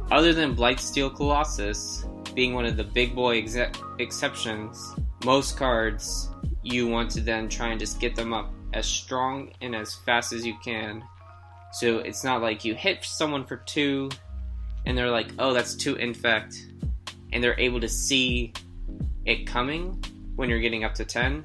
other 0.09 0.33
than 0.33 0.55
Blightsteel 0.55 1.15
Colossus 1.15 2.07
being 2.33 2.55
one 2.55 2.65
of 2.65 2.75
the 2.75 2.83
big 2.83 3.13
boy 3.13 3.37
ex- 3.37 3.55
exceptions, 3.99 4.95
most 5.23 5.57
cards 5.57 6.31
you 6.63 6.87
want 6.87 7.11
to 7.11 7.21
then 7.21 7.49
try 7.49 7.67
and 7.67 7.79
just 7.79 7.99
get 7.99 8.15
them 8.15 8.33
up 8.33 8.51
as 8.73 8.87
strong 8.87 9.51
and 9.61 9.75
as 9.75 9.93
fast 9.93 10.33
as 10.33 10.43
you 10.43 10.57
can. 10.63 11.03
So 11.73 11.99
it's 11.99 12.23
not 12.23 12.41
like 12.41 12.65
you 12.65 12.73
hit 12.73 13.03
someone 13.03 13.45
for 13.45 13.57
two 13.57 14.09
and 14.87 14.97
they're 14.97 15.11
like, 15.11 15.27
oh, 15.37 15.53
that's 15.53 15.75
two 15.75 15.97
infect, 15.97 16.55
and 17.31 17.43
they're 17.43 17.59
able 17.59 17.81
to 17.81 17.89
see 17.89 18.53
it 19.23 19.45
coming 19.45 20.03
when 20.35 20.49
you're 20.49 20.59
getting 20.59 20.83
up 20.83 20.93
to 20.95 21.05
10. 21.05 21.43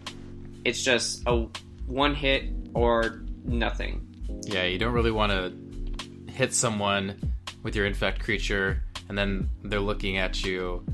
It's 0.65 0.83
just 0.83 1.23
a 1.27 1.47
one 1.87 2.15
hit 2.15 2.45
or 2.75 3.23
nothing. 3.45 4.07
Yeah, 4.45 4.65
you 4.65 4.79
don't 4.79 4.93
really 4.93 5.11
want 5.11 5.33
to 5.33 6.33
hit 6.33 6.55
someone 6.55 7.19
with 7.63 7.77
your 7.77 7.87
infect 7.87 8.21
creature 8.23 8.83
and 9.09 9.19
then 9.19 9.49
they're 9.65 9.81
looking 9.81 10.19
at 10.19 10.45
you 10.45 10.85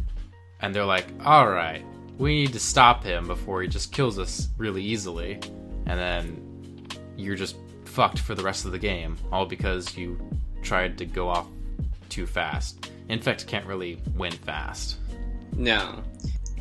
and 0.60 0.74
they're 0.74 0.84
like, 0.84 1.06
all 1.24 1.48
right, 1.48 1.84
we 2.18 2.34
need 2.34 2.52
to 2.54 2.60
stop 2.60 3.04
him 3.04 3.26
before 3.26 3.62
he 3.62 3.68
just 3.68 3.92
kills 3.92 4.18
us 4.18 4.48
really 4.56 4.82
easily. 4.82 5.34
And 5.86 6.00
then 6.00 6.88
you're 7.16 7.36
just 7.36 7.56
fucked 7.84 8.18
for 8.18 8.34
the 8.34 8.42
rest 8.42 8.64
of 8.64 8.72
the 8.72 8.78
game, 8.78 9.16
all 9.30 9.46
because 9.46 9.96
you 9.96 10.18
tried 10.62 10.98
to 10.98 11.04
go 11.04 11.28
off 11.28 11.46
too 12.08 12.26
fast. 12.26 12.90
Infect 13.08 13.46
can't 13.46 13.66
really 13.66 14.00
win 14.16 14.32
fast. 14.32 14.96
No. 15.54 16.02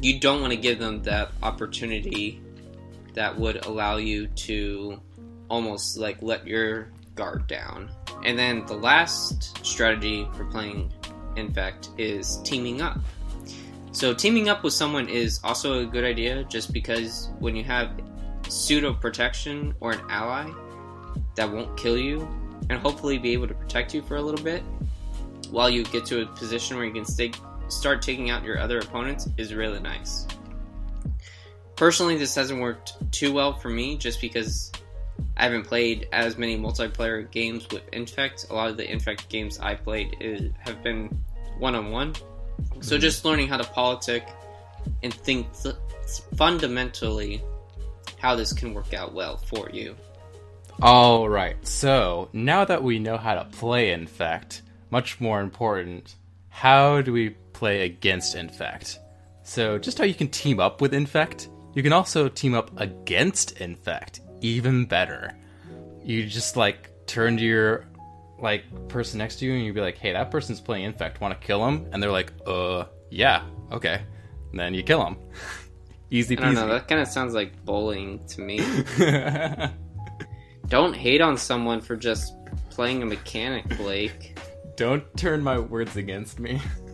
You 0.06 0.20
don't 0.20 0.40
want 0.40 0.54
to 0.54 0.58
give 0.58 0.78
them 0.78 1.02
that 1.02 1.32
opportunity 1.42 2.40
that 3.16 3.40
would 3.40 3.66
allow 3.66 3.98
you 3.98 4.28
to 4.28 5.02
almost 5.50 5.98
like 5.98 6.22
let 6.22 6.46
your 6.46 6.92
guard 7.16 7.48
down. 7.48 7.90
And 8.24 8.38
then 8.38 8.68
the 8.68 8.76
last 8.76 9.66
strategy 9.66 10.28
for 10.36 10.46
playing 10.46 10.94
Infect 11.38 11.90
is 11.98 12.40
teaming 12.44 12.84
up. 12.84 13.00
So 13.94 14.14
teaming 14.14 14.48
up 14.48 14.64
with 14.64 14.74
someone 14.74 15.10
is 15.10 15.40
also 15.44 15.80
a 15.80 15.88
good 15.88 16.04
idea 16.04 16.44
just 16.44 16.72
because 16.72 17.30
when 17.40 17.56
you 17.56 17.64
have 17.64 18.00
pseudo 18.48 18.94
protection 18.94 19.74
or 19.80 19.94
an 19.94 20.02
ally 20.08 20.52
that 21.34 21.52
won't 21.52 21.76
kill 21.78 21.98
you 21.98 22.28
and 22.70 22.78
hopefully 22.78 23.18
be 23.18 23.34
able 23.34 23.48
to 23.48 23.56
protect 23.56 23.92
you 23.92 24.04
for 24.04 24.18
a 24.18 24.22
little 24.22 24.46
bit 24.46 24.62
while 25.50 25.68
you 25.68 25.84
get 25.86 26.06
to 26.06 26.22
a 26.22 26.28
position 26.28 26.78
where 26.78 26.86
you 26.86 26.94
can 26.94 27.06
stay, 27.06 27.32
start 27.68 28.02
taking 28.02 28.30
out 28.30 28.44
your 28.44 28.60
other 28.60 28.80
opponents 28.80 29.28
is 29.38 29.54
really 29.54 29.80
nice. 29.80 30.28
Personally, 31.76 32.18
this 32.18 32.36
hasn't 32.36 32.62
worked 32.62 32.94
too 33.12 33.34
well 33.34 33.54
for 33.54 33.70
me 33.70 33.98
just 33.98 34.22
because 34.22 34.72
I 35.38 35.44
haven't 35.44 35.66
played 35.66 36.08
as 36.12 36.38
many 36.38 36.58
multiplayer 36.58 37.30
games 37.30 37.68
with 37.70 37.84
Infect. 37.92 38.48
A 38.50 38.54
lot 38.54 38.70
of 38.70 38.78
the 38.78 38.90
Infect 38.90 39.28
games 39.30 39.60
I 39.60 39.76
played 39.76 40.16
is, 40.22 40.52
have 40.60 40.82
been 40.84 41.08
one 41.60 41.76
on 41.76 41.92
one. 41.92 42.16
So 42.80 42.96
mm-hmm. 42.96 43.02
just 43.02 43.26
learning 43.26 43.50
how 43.50 43.58
to 43.58 43.66
politic 43.66 44.28
and 45.04 45.14
think 45.14 45.48
th- 45.62 45.76
fundamentally 46.36 47.44
how 48.20 48.36
this 48.36 48.54
can 48.54 48.74
work 48.74 48.94
out 48.94 49.14
well 49.14 49.38
for 49.38 49.70
you. 49.70 49.96
All 50.82 51.28
right. 51.28 51.56
So 51.66 52.30
now 52.34 52.66
that 52.66 52.84
we 52.84 53.00
know 53.00 53.18
how 53.18 53.36
to 53.36 53.46
play 53.46 53.92
Infect, 53.92 54.62
much 54.90 55.20
more 55.20 55.42
important, 55.42 56.16
how 56.50 57.02
do 57.02 57.12
we 57.12 57.36
play 57.56 57.86
against 57.86 58.36
Infect? 58.36 59.00
So 59.44 59.78
just 59.78 59.98
how 59.98 60.04
you 60.04 60.14
can 60.14 60.28
team 60.28 60.60
up 60.60 60.82
with 60.82 60.94
Infect, 60.94 61.50
you 61.74 61.82
can 61.82 61.94
also 61.94 62.28
team 62.28 62.54
up 62.54 62.70
against 62.80 63.60
Infect. 63.62 64.20
Even 64.42 64.86
better. 64.86 65.38
You 66.04 66.26
just 66.26 66.58
like 66.58 66.92
turn 67.08 67.38
to 67.38 67.44
your 67.44 67.86
like 68.40 68.64
person 68.90 69.18
next 69.18 69.38
to 69.38 69.46
you 69.46 69.54
and 69.54 69.64
you'd 69.64 69.76
be 69.76 69.82
like, 69.82 69.98
"Hey, 69.98 70.12
that 70.12 70.30
person's 70.30 70.60
playing 70.60 70.84
Infect. 70.84 71.22
Want 71.22 71.40
to 71.40 71.48
kill 71.48 71.66
him?" 71.66 71.88
And 71.92 72.04
they're 72.04 72.12
like, 72.12 72.34
"Uh, 72.46 72.86
yeah, 73.10 73.44
okay." 73.72 74.02
And 74.52 74.60
then 74.60 74.74
you 74.74 74.84
kill 74.84 75.06
him. 75.06 75.18
Easy 76.12 76.36
peasy. 76.36 76.42
I 76.42 76.46
don't 76.46 76.56
know. 76.56 76.68
That 76.68 76.88
kind 76.88 77.02
of 77.02 77.08
sounds 77.08 77.34
like 77.34 77.64
bullying 77.66 78.26
to 78.28 78.42
me. 78.42 78.62
don't 80.68 80.96
hate 80.96 81.22
on 81.22 81.38
someone 81.38 81.82
for 81.82 81.96
just 81.96 82.34
playing 82.70 83.02
a 83.02 83.06
mechanic, 83.06 83.66
Blake. 83.78 84.38
Don't 84.76 85.04
turn 85.18 85.42
my 85.42 85.58
words 85.58 85.96
against 85.96 86.40
me. 86.40 86.62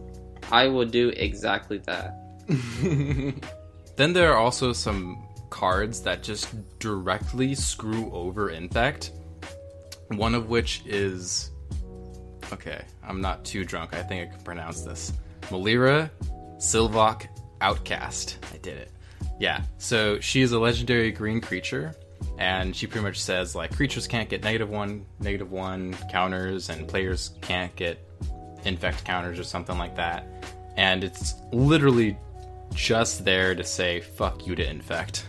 I 0.51 0.67
will 0.67 0.85
do 0.85 1.09
exactly 1.09 1.77
that. 1.79 2.17
then 3.95 4.13
there 4.13 4.33
are 4.33 4.37
also 4.37 4.73
some 4.73 5.23
cards 5.49 6.01
that 6.01 6.23
just 6.23 6.49
directly 6.79 7.55
screw 7.55 8.11
over 8.11 8.49
Infect. 8.49 9.11
One 10.09 10.35
of 10.35 10.49
which 10.49 10.83
is. 10.85 11.51
Okay, 12.51 12.81
I'm 13.01 13.21
not 13.21 13.45
too 13.45 13.63
drunk. 13.63 13.93
I 13.93 14.03
think 14.03 14.29
I 14.29 14.35
can 14.35 14.43
pronounce 14.43 14.81
this. 14.81 15.13
Melira 15.43 16.09
Sylvok 16.57 17.27
Outcast. 17.61 18.37
I 18.53 18.57
did 18.57 18.77
it. 18.77 18.91
Yeah, 19.39 19.61
so 19.77 20.19
she 20.19 20.41
is 20.41 20.51
a 20.51 20.59
legendary 20.59 21.11
green 21.11 21.39
creature, 21.39 21.95
and 22.37 22.75
she 22.75 22.87
pretty 22.87 23.05
much 23.05 23.21
says 23.21 23.55
like 23.55 23.75
creatures 23.75 24.05
can't 24.05 24.29
get 24.29 24.43
negative 24.43 24.69
one, 24.69 25.05
negative 25.19 25.51
one 25.51 25.95
counters, 26.11 26.69
and 26.69 26.87
players 26.87 27.31
can't 27.41 27.73
get 27.75 28.05
infect 28.65 29.04
counters 29.04 29.39
or 29.39 29.43
something 29.43 29.78
like 29.78 29.95
that. 29.95 30.26
And 30.78 31.04
it's 31.04 31.36
literally 31.52 32.17
just 32.74 33.26
there 33.26 33.56
to 33.56 33.63
say 33.63 34.02
fuck 34.02 34.47
you 34.47 34.56
to 34.56 34.69
infect. 34.69 35.26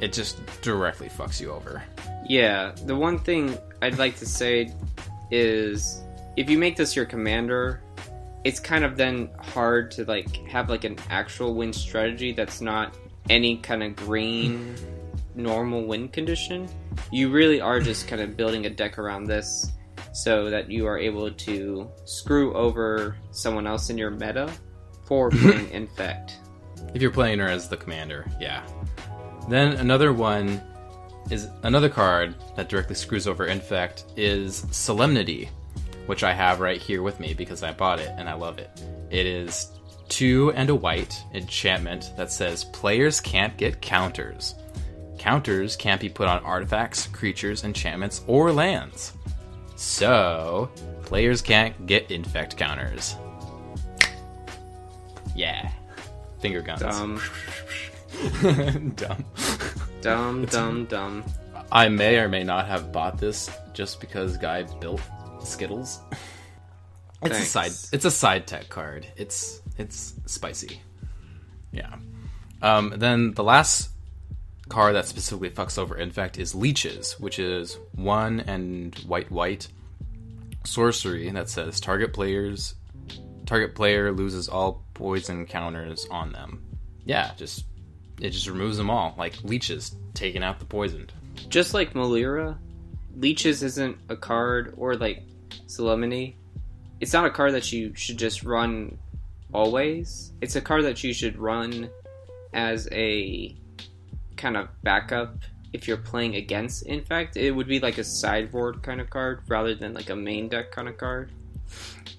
It 0.00 0.12
just 0.12 0.38
directly 0.60 1.08
fucks 1.08 1.40
you 1.40 1.50
over. 1.50 1.82
Yeah, 2.28 2.72
the 2.84 2.94
one 2.94 3.18
thing 3.18 3.56
I'd 3.80 3.98
like 3.98 4.16
to 4.18 4.26
say 4.26 4.72
is 5.30 6.02
if 6.36 6.50
you 6.50 6.58
make 6.58 6.76
this 6.76 6.94
your 6.94 7.06
commander, 7.06 7.82
it's 8.44 8.60
kind 8.60 8.84
of 8.84 8.96
then 8.96 9.30
hard 9.40 9.90
to 9.92 10.04
like 10.04 10.36
have 10.46 10.68
like 10.68 10.84
an 10.84 10.96
actual 11.08 11.54
win 11.54 11.72
strategy 11.72 12.32
that's 12.32 12.60
not 12.60 12.96
any 13.30 13.56
kind 13.56 13.82
of 13.82 13.96
green 13.96 14.74
normal 15.34 15.84
win 15.86 16.08
condition. 16.08 16.68
You 17.10 17.30
really 17.30 17.60
are 17.60 17.80
just 17.80 18.06
kind 18.06 18.22
of 18.22 18.36
building 18.36 18.66
a 18.66 18.70
deck 18.70 18.98
around 18.98 19.24
this 19.24 19.72
so 20.16 20.48
that 20.48 20.70
you 20.70 20.86
are 20.86 20.98
able 20.98 21.30
to 21.30 21.90
screw 22.06 22.54
over 22.54 23.16
someone 23.32 23.66
else 23.66 23.90
in 23.90 23.98
your 23.98 24.10
meta 24.10 24.50
for 25.04 25.28
playing 25.30 25.68
infect. 25.70 26.38
If 26.94 27.02
you're 27.02 27.10
playing 27.10 27.38
her 27.40 27.48
as 27.48 27.68
the 27.68 27.76
commander, 27.76 28.26
yeah. 28.40 28.66
Then 29.50 29.74
another 29.74 30.14
one 30.14 30.62
is 31.30 31.48
another 31.64 31.90
card 31.90 32.34
that 32.56 32.70
directly 32.70 32.94
screws 32.94 33.26
over 33.26 33.46
infect 33.46 34.06
is 34.16 34.64
Solemnity, 34.70 35.50
which 36.06 36.24
I 36.24 36.32
have 36.32 36.60
right 36.60 36.80
here 36.80 37.02
with 37.02 37.20
me 37.20 37.34
because 37.34 37.62
I 37.62 37.72
bought 37.72 38.00
it 38.00 38.10
and 38.16 38.26
I 38.26 38.32
love 38.32 38.58
it. 38.58 38.70
It 39.10 39.26
is 39.26 39.70
two 40.08 40.50
and 40.52 40.70
a 40.70 40.74
white 40.74 41.22
enchantment 41.34 42.12
that 42.16 42.32
says 42.32 42.64
players 42.64 43.20
can't 43.20 43.56
get 43.58 43.82
counters. 43.82 44.54
Counters 45.18 45.76
can't 45.76 46.00
be 46.00 46.08
put 46.08 46.26
on 46.26 46.42
artifacts, 46.42 47.06
creatures, 47.06 47.64
enchantments, 47.64 48.22
or 48.26 48.50
lands. 48.50 49.12
So, 49.76 50.70
players 51.02 51.42
can't 51.42 51.86
get 51.86 52.10
infect 52.10 52.56
counters. 52.56 53.14
Yeah. 55.34 55.70
Finger 56.40 56.62
guns. 56.62 56.80
Dumb, 56.80 57.20
Dumb. 58.96 59.24
dumb, 60.00 60.44
dumb, 60.46 60.84
dumb. 60.86 61.24
I 61.70 61.88
may 61.88 62.18
or 62.18 62.28
may 62.28 62.42
not 62.44 62.66
have 62.66 62.92
bought 62.92 63.18
this 63.18 63.50
just 63.74 64.00
because 64.00 64.36
guy 64.36 64.62
built 64.62 65.00
Skittles. 65.42 66.00
It's 67.22 67.32
Thanks. 67.32 67.38
a 67.40 67.44
side 67.44 67.94
it's 67.94 68.04
a 68.04 68.10
side 68.10 68.46
tech 68.46 68.68
card. 68.68 69.06
It's 69.16 69.60
it's 69.78 70.14
spicy. 70.26 70.80
Yeah. 71.72 71.96
Um, 72.62 72.94
then 72.96 73.32
the 73.34 73.42
last 73.44 73.90
card 74.68 74.94
that 74.94 75.06
specifically 75.06 75.50
fucks 75.50 75.78
over 75.78 75.96
infect 75.96 76.38
is 76.38 76.54
leeches, 76.54 77.18
which 77.20 77.38
is 77.38 77.78
one 77.92 78.40
and 78.40 78.94
white 79.00 79.30
white 79.30 79.68
sorcery 80.64 81.30
that 81.30 81.48
says 81.48 81.80
target 81.80 82.12
players 82.12 82.74
target 83.46 83.74
player 83.76 84.10
loses 84.12 84.48
all 84.48 84.84
poison 84.94 85.46
counters 85.46 86.06
on 86.10 86.32
them. 86.32 86.62
Yeah, 87.04 87.32
just 87.36 87.64
it 88.20 88.30
just 88.30 88.48
removes 88.48 88.76
them 88.76 88.90
all, 88.90 89.14
like 89.16 89.42
leeches 89.44 89.94
taking 90.14 90.42
out 90.42 90.58
the 90.58 90.64
poisoned. 90.64 91.12
Just 91.48 91.74
like 91.74 91.94
Melira, 91.94 92.56
Leeches 93.16 93.62
isn't 93.62 93.96
a 94.10 94.16
card, 94.16 94.74
or 94.76 94.94
like 94.94 95.22
Solemnity. 95.66 96.36
It's 97.00 97.12
not 97.12 97.24
a 97.24 97.30
card 97.30 97.54
that 97.54 97.72
you 97.72 97.94
should 97.94 98.18
just 98.18 98.42
run 98.42 98.98
always. 99.52 100.32
It's 100.40 100.56
a 100.56 100.60
card 100.60 100.84
that 100.84 101.02
you 101.02 101.12
should 101.12 101.38
run 101.38 101.88
as 102.52 102.88
a 102.92 103.54
kind 104.36 104.56
of 104.56 104.68
backup 104.82 105.38
if 105.72 105.86
you're 105.86 105.96
playing 105.96 106.36
against 106.36 106.86
Infect. 106.86 107.36
It 107.36 107.50
would 107.50 107.68
be 107.68 107.80
like 107.80 107.98
a 107.98 108.04
sideboard 108.04 108.82
kind 108.82 109.00
of 109.00 109.10
card 109.10 109.42
rather 109.48 109.74
than 109.74 109.94
like 109.94 110.10
a 110.10 110.16
main 110.16 110.48
deck 110.48 110.72
kind 110.72 110.88
of 110.88 110.96
card. 110.96 111.30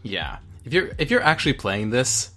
Yeah. 0.04 0.38
If 0.66 0.74
you're 0.74 0.92
if 0.98 1.10
you're 1.10 1.24
actually 1.24 1.54
playing 1.54 1.90
this, 1.90 2.32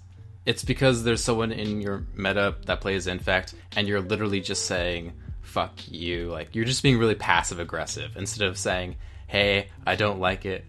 it's 0.45 0.63
because 0.63 1.03
there's 1.03 1.23
someone 1.23 1.51
in 1.51 1.81
your 1.81 2.05
meta 2.15 2.55
that 2.65 2.81
plays 2.81 3.07
infect 3.07 3.53
and 3.75 3.87
you're 3.87 4.01
literally 4.01 4.41
just 4.41 4.65
saying 4.65 5.13
fuck 5.41 5.73
you. 5.89 6.29
Like 6.29 6.55
you're 6.55 6.65
just 6.65 6.81
being 6.83 6.97
really 6.97 7.15
passive 7.15 7.59
aggressive 7.59 8.15
instead 8.15 8.47
of 8.47 8.57
saying, 8.57 8.95
"Hey, 9.27 9.67
I 9.85 9.95
don't 9.95 10.19
like 10.19 10.45
it. 10.45 10.65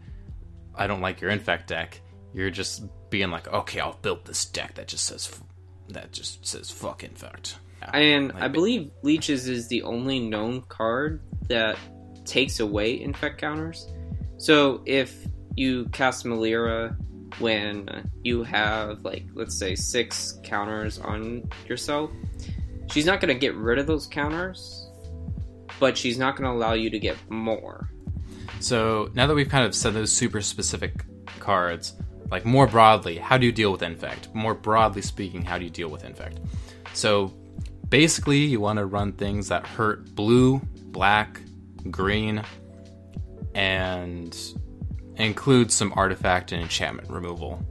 I 0.75 0.87
don't 0.87 1.01
like 1.01 1.21
your 1.21 1.31
infect 1.31 1.69
deck." 1.69 2.01
You're 2.35 2.51
just 2.51 2.83
being 3.11 3.31
like, 3.31 3.47
"Okay, 3.49 3.81
I'll 3.81 3.99
build 4.03 4.25
this 4.25 4.45
deck 4.45 4.75
that 4.75 4.89
just 4.89 5.05
says 5.05 5.41
that 5.89 6.13
just 6.13 6.45
says 6.45 6.71
fuck 6.71 7.05
infect." 7.05 7.57
And 7.93 8.33
I 8.33 8.49
believe 8.49 8.91
Leeches 9.03 9.49
is 9.49 9.69
the 9.69 9.83
only 9.83 10.19
known 10.21 10.63
card 10.63 11.23
that 11.49 11.77
takes 12.25 12.61
away 12.61 13.01
infect 13.01 13.41
counters. 13.41 13.93
So 14.39 14.83
if 14.87 15.27
you 15.57 15.87
cast 15.87 16.25
Melira 16.25 16.97
when 17.39 18.11
you 18.23 18.43
have 18.43 19.05
like 19.05 19.25
let's 19.35 19.59
say 19.59 19.75
six 19.75 20.39
counters 20.43 20.99
on 20.99 21.49
yourself, 21.69 22.11
she's 22.91 23.07
not 23.07 23.21
going 23.21 23.35
to 23.35 23.39
get 23.39 23.55
rid 23.55 23.79
of 23.79 23.87
those 23.87 24.07
counters, 24.07 24.91
but 25.81 25.97
she's 25.97 26.19
not 26.19 26.37
going 26.37 26.49
to 26.49 26.57
allow 26.57 26.75
you 26.75 26.91
to 26.91 26.99
get 26.99 27.17
more. 27.31 27.89
So 28.61 29.11
now 29.15 29.27
that 29.27 29.35
we've 29.35 29.49
kind 29.49 29.67
of 29.67 29.75
said 29.75 29.95
those 29.95 30.13
super 30.13 30.41
specific 30.41 31.05
cards, 31.41 31.95
like 32.31 32.45
more 32.45 32.67
broadly, 32.67 33.19
how 33.19 33.37
do 33.37 33.47
you 33.47 33.53
deal 33.53 33.73
with 33.73 33.83
infect? 33.83 34.35
More 34.35 34.55
broadly 34.55 35.03
speaking, 35.03 35.43
how 35.43 35.59
do 35.59 35.65
you 35.65 35.71
deal 35.71 35.89
with 35.89 36.05
infect? 36.05 36.41
So 36.95 37.35
basically, 37.93 38.39
you 38.39 38.59
want 38.59 38.79
to 38.79 38.87
run 38.87 39.13
things 39.13 39.49
that 39.49 39.67
hurt 39.67 40.15
blue, 40.15 40.63
black, 40.87 41.43
green, 41.91 42.43
and 43.55 44.35
include 45.17 45.71
some 45.71 45.93
artifact 45.95 46.53
and 46.53 46.63
enchantment 46.63 47.11
removal. 47.11 47.63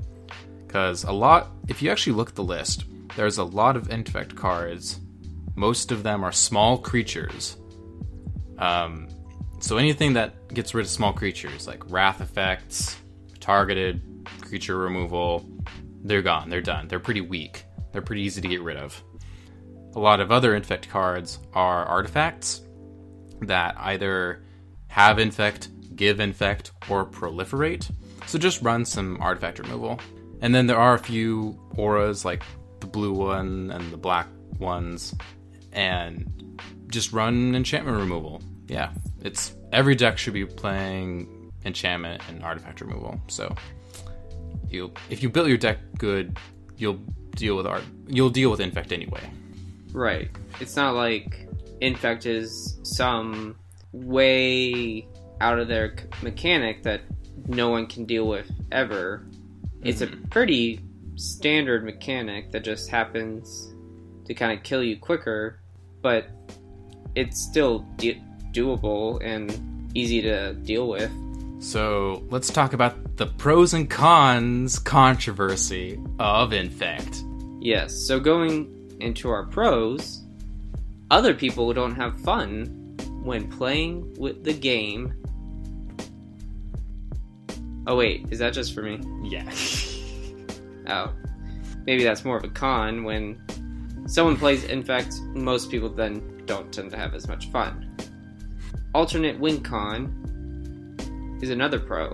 Because 0.68 1.04
a 1.06 1.12
lot, 1.12 1.50
if 1.68 1.82
you 1.82 1.90
actually 1.90 2.14
look 2.14 2.30
at 2.30 2.36
the 2.36 2.44
list, 2.44 2.86
there's 3.16 3.40
a 3.40 3.44
lot 3.44 3.76
of 3.76 3.90
infect 3.90 4.36
cards. 4.36 5.00
Most 5.56 5.92
of 5.92 6.04
them 6.04 6.24
are 6.24 6.32
small 6.32 6.78
creatures. 6.78 7.58
Um, 8.60 9.08
so 9.60 9.78
anything 9.78 10.14
that 10.14 10.54
gets 10.54 10.76
rid 10.76 10.86
of 10.86 10.92
small 10.92 11.14
creatures, 11.14 11.66
like 11.66 11.92
wrath 11.92 12.22
effects, 12.22 12.96
targeted 13.40 14.04
creature 14.42 14.78
removal, 14.78 15.50
they're 16.04 16.22
gone. 16.22 16.52
They're 16.52 16.62
done. 16.62 16.88
They're 16.88 17.00
pretty 17.00 17.22
weak. 17.22 17.66
They're 17.92 18.04
pretty 18.04 18.22
easy 18.22 18.40
to 18.40 18.48
get 18.48 18.62
rid 18.62 18.78
of. 18.78 19.04
A 19.96 20.00
lot 20.00 20.20
of 20.20 20.32
other 20.32 20.56
infect 20.56 20.90
cards 20.90 21.40
are 21.54 21.86
artifacts 21.86 22.62
that 23.42 23.76
either 23.78 24.44
have 24.88 25.20
infect, 25.20 25.70
give 25.96 26.20
infect, 26.20 26.72
or 26.90 27.06
proliferate. 27.06 27.92
So 28.28 28.38
just 28.38 28.62
run 28.62 28.86
some 28.86 29.18
artifact 29.20 29.60
removal. 29.60 30.00
And 30.42 30.56
then 30.56 30.68
there 30.68 30.78
are 30.78 30.96
a 30.96 31.00
few 31.00 31.60
auras 31.76 32.24
like 32.24 32.44
the 32.80 32.88
blue 32.88 33.14
one 33.14 33.72
and 33.72 33.92
the 33.92 33.98
black 33.98 34.28
ones, 34.60 35.14
and 35.72 36.62
just 36.88 37.14
run 37.14 37.56
enchantment 37.56 37.98
removal. 37.98 38.42
Yeah, 38.68 38.92
it's 39.22 39.56
every 39.72 39.96
deck 39.96 40.18
should 40.18 40.34
be 40.34 40.46
playing 40.46 41.52
enchantment 41.66 42.24
and 42.30 42.44
artifact 42.44 42.82
removal. 42.82 43.20
So 43.28 43.54
you 44.70 44.92
if 45.10 45.22
you 45.22 45.30
build 45.30 45.48
your 45.48 45.58
deck 45.58 45.78
good, 45.98 46.38
you'll 46.78 47.00
deal 47.36 47.56
with 47.56 47.68
art. 47.68 47.84
You'll 48.08 48.30
deal 48.30 48.50
with 48.50 48.60
infect 48.60 48.92
anyway. 48.92 49.22
Right. 49.94 50.30
It's 50.60 50.76
not 50.76 50.96
like 50.96 51.48
Infect 51.82 52.26
is 52.26 52.80
some 52.84 53.56
way 53.92 55.08
out 55.40 55.60
of 55.60 55.68
their 55.68 55.96
mechanic 56.22 56.84
that 56.84 57.02
no 57.48 57.70
one 57.70 57.88
can 57.88 58.06
deal 58.06 58.28
with 58.28 58.50
ever. 58.72 59.26
It's 59.84 60.02
a 60.02 60.08
mm-hmm. 60.08 60.26
pretty 60.26 60.80
standard 61.16 61.84
mechanic 61.84 62.52
that 62.52 62.64
just 62.64 62.90
happens 62.90 63.74
to 64.26 64.34
kind 64.34 64.58
of 64.58 64.64
kill 64.64 64.84
you 64.84 64.98
quicker, 64.98 65.60
but 66.02 66.28
it's 67.16 67.42
still 67.42 67.80
de- 67.98 68.22
doable 68.54 69.20
and 69.24 69.92
easy 69.96 70.22
to 70.22 70.54
deal 70.54 70.88
with. 70.88 71.12
So 71.60 72.24
let's 72.30 72.52
talk 72.52 72.74
about 72.74 73.18
the 73.18 73.28
pros 73.28 73.74
and 73.74 73.90
cons 73.90 74.80
controversy 74.80 76.00
of 76.20 76.54
infect. 76.54 77.24
Yes, 77.60 77.94
so 78.08 78.20
going 78.20 78.81
into 79.02 79.30
our 79.30 79.46
pros, 79.46 80.24
other 81.10 81.34
people 81.34 81.74
don't 81.74 81.96
have 81.96 82.20
fun 82.22 82.96
when 83.24 83.50
playing 83.50 84.14
with 84.18 84.44
the 84.44 84.54
game. 84.54 85.14
Oh, 87.88 87.98
wait, 87.98 88.28
is 88.32 88.40
that 88.40 88.54
just 88.54 88.74
for 88.74 88.82
me? 88.82 89.00
Yeah. 89.24 89.50
Oh. 90.88 91.14
Maybe 91.86 92.04
that's 92.04 92.26
more 92.26 92.36
of 92.36 92.44
a 92.44 92.50
con 92.50 93.04
when 93.04 93.40
someone 94.08 94.36
plays 94.36 94.64
Infect, 94.66 95.22
most 95.34 95.72
people 95.72 95.90
then 95.90 96.44
don't 96.46 96.74
tend 96.74 96.92
to 96.92 96.98
have 96.98 97.14
as 97.14 97.28
much 97.28 97.50
fun. 97.52 97.96
Alternate 98.94 99.40
win 99.40 99.62
con 99.62 101.38
is 101.42 101.50
another 101.50 101.80
pro. 101.80 102.14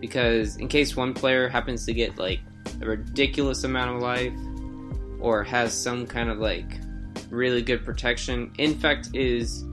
Because 0.00 0.56
in 0.56 0.68
case 0.68 0.96
one 0.96 1.12
player 1.12 1.48
happens 1.48 1.84
to 1.86 1.92
get 1.92 2.18
like 2.18 2.40
a 2.80 2.86
ridiculous 2.86 3.64
amount 3.64 3.96
of 3.96 4.02
life 4.02 4.32
or 5.20 5.42
has 5.44 5.72
some 5.72 6.06
kind 6.06 6.28
of 6.30 6.38
like 6.38 6.78
really 7.30 7.62
good 7.62 7.84
protection, 7.84 8.52
Infect 8.58 9.10
is 9.14 9.64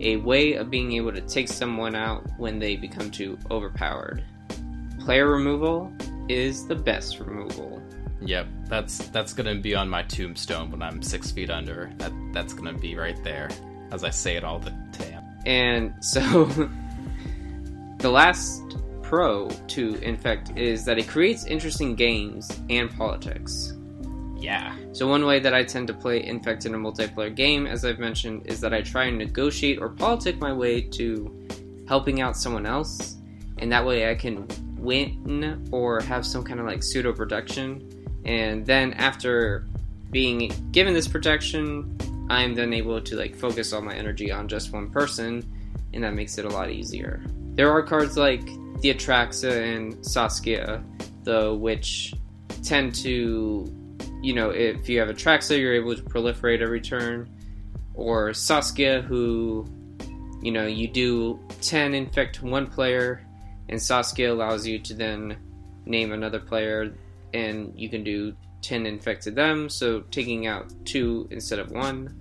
a 0.00 0.16
way 0.16 0.54
of 0.54 0.70
being 0.70 0.92
able 0.92 1.12
to 1.12 1.20
take 1.20 1.48
someone 1.48 1.94
out 1.94 2.24
when 2.38 2.58
they 2.58 2.76
become 2.76 3.10
too 3.10 3.38
overpowered. 3.50 4.24
Player 5.00 5.28
removal 5.28 5.92
is 6.28 6.66
the 6.66 6.74
best 6.74 7.20
removal. 7.20 7.82
Yep, 8.20 8.46
that's 8.68 9.08
that's 9.08 9.32
gonna 9.32 9.56
be 9.56 9.74
on 9.74 9.88
my 9.88 10.02
tombstone 10.02 10.70
when 10.70 10.82
I'm 10.82 11.02
six 11.02 11.30
feet 11.30 11.50
under. 11.50 11.92
That 11.98 12.12
that's 12.32 12.52
gonna 12.52 12.72
be 12.72 12.96
right 12.96 13.22
there 13.24 13.48
as 13.92 14.04
I 14.04 14.10
say 14.10 14.36
it 14.36 14.42
all 14.42 14.58
the 14.58 14.70
time. 14.92 15.22
And 15.44 15.94
so, 16.00 16.44
the 17.98 18.10
last 18.10 18.62
pro 19.02 19.48
to 19.48 19.94
Infect 19.96 20.56
is 20.56 20.84
that 20.86 20.98
it 20.98 21.06
creates 21.06 21.44
interesting 21.44 21.94
games 21.94 22.60
and 22.70 22.90
politics. 22.90 23.74
Yeah. 24.42 24.74
So, 24.90 25.06
one 25.06 25.24
way 25.24 25.38
that 25.38 25.54
I 25.54 25.62
tend 25.62 25.86
to 25.86 25.94
play 25.94 26.24
Infect 26.24 26.66
in 26.66 26.74
a 26.74 26.78
multiplayer 26.78 27.34
game, 27.34 27.64
as 27.64 27.84
I've 27.84 28.00
mentioned, 28.00 28.46
is 28.46 28.60
that 28.60 28.74
I 28.74 28.82
try 28.82 29.04
and 29.04 29.16
negotiate 29.16 29.80
or 29.80 29.88
politic 29.88 30.40
my 30.40 30.52
way 30.52 30.80
to 30.80 31.46
helping 31.86 32.20
out 32.20 32.36
someone 32.36 32.66
else, 32.66 33.18
and 33.58 33.70
that 33.70 33.86
way 33.86 34.10
I 34.10 34.16
can 34.16 34.48
win 34.76 35.68
or 35.70 36.00
have 36.00 36.26
some 36.26 36.42
kind 36.42 36.58
of 36.58 36.66
like 36.66 36.82
pseudo 36.82 37.12
protection. 37.12 37.88
And 38.24 38.66
then, 38.66 38.94
after 38.94 39.68
being 40.10 40.52
given 40.72 40.92
this 40.92 41.06
protection, 41.06 41.96
I'm 42.28 42.54
then 42.54 42.72
able 42.72 43.00
to 43.00 43.16
like 43.16 43.36
focus 43.36 43.72
all 43.72 43.80
my 43.80 43.94
energy 43.94 44.32
on 44.32 44.48
just 44.48 44.72
one 44.72 44.90
person, 44.90 45.48
and 45.94 46.02
that 46.02 46.14
makes 46.14 46.36
it 46.36 46.44
a 46.44 46.48
lot 46.48 46.68
easier. 46.68 47.22
There 47.54 47.70
are 47.70 47.82
cards 47.82 48.16
like 48.16 48.44
the 48.80 48.92
Atraxa 48.92 49.76
and 49.76 50.04
Saskia, 50.04 50.82
though, 51.22 51.54
which 51.54 52.12
tend 52.64 52.94
to 52.96 53.72
you 54.22 54.32
know, 54.34 54.50
if 54.50 54.88
you 54.88 54.98
have 55.00 55.08
Atraxa, 55.08 55.58
you're 55.58 55.74
able 55.74 55.94
to 55.96 56.02
proliferate 56.02 56.60
every 56.62 56.80
turn. 56.80 57.28
Or 57.94 58.32
Saskia, 58.32 59.02
who, 59.02 59.66
you 60.40 60.50
know, 60.52 60.66
you 60.66 60.88
do 60.88 61.38
10 61.60 61.94
infect 61.94 62.42
one 62.42 62.66
player, 62.66 63.26
and 63.68 63.80
Saskia 63.82 64.32
allows 64.32 64.66
you 64.66 64.78
to 64.78 64.94
then 64.94 65.36
name 65.84 66.12
another 66.12 66.38
player, 66.40 66.94
and 67.34 67.72
you 67.78 67.88
can 67.90 68.02
do 68.04 68.34
10 68.62 68.86
infected 68.86 69.34
them, 69.34 69.68
so 69.68 70.00
taking 70.10 70.46
out 70.46 70.72
two 70.86 71.26
instead 71.30 71.58
of 71.58 71.70
one. 71.72 72.14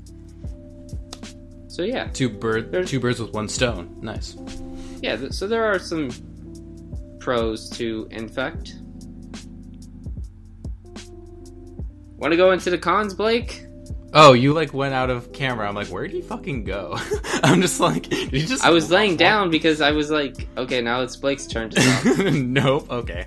So 1.68 1.84
yeah, 1.84 2.08
Two 2.08 2.28
bird, 2.30 2.72
There's- 2.72 2.90
two 2.90 3.00
birds 3.00 3.20
with 3.22 3.32
one 3.34 3.48
stone. 3.48 3.96
Nice. 4.02 4.36
yeah. 5.02 5.30
So 5.30 5.48
there 5.48 5.64
are 5.64 5.80
some 5.80 6.10
pros 7.20 7.70
to 7.72 8.08
infect. 8.12 8.76
Want 12.22 12.34
to 12.34 12.38
go 12.38 12.52
into 12.52 12.70
the 12.70 12.78
cons, 12.78 13.16
Blake? 13.16 13.66
Oh, 14.14 14.34
you 14.34 14.54
like 14.54 14.76
went 14.76 14.94
out 14.94 15.10
of 15.10 15.34
camera. 15.34 15.68
I'm 15.68 15.74
like, 15.74 15.88
where 15.88 16.04
did 16.06 16.14
he 16.14 16.22
fucking 16.22 16.66
go? 16.66 16.96
I'm 17.44 17.64
just 17.64 17.80
like, 17.80 18.12
you 18.12 18.46
just? 18.46 18.64
I 18.64 18.70
was 18.70 18.92
laying 18.92 19.18
down 19.18 19.50
because 19.50 19.82
I 19.82 19.90
was 19.90 20.12
like, 20.12 20.48
okay, 20.56 20.82
now 20.82 21.02
it's 21.02 21.16
Blake's 21.16 21.48
turn 21.48 21.72
to 21.72 21.82
talk. 21.82 22.16
nope. 22.34 22.92
Okay. 22.92 23.26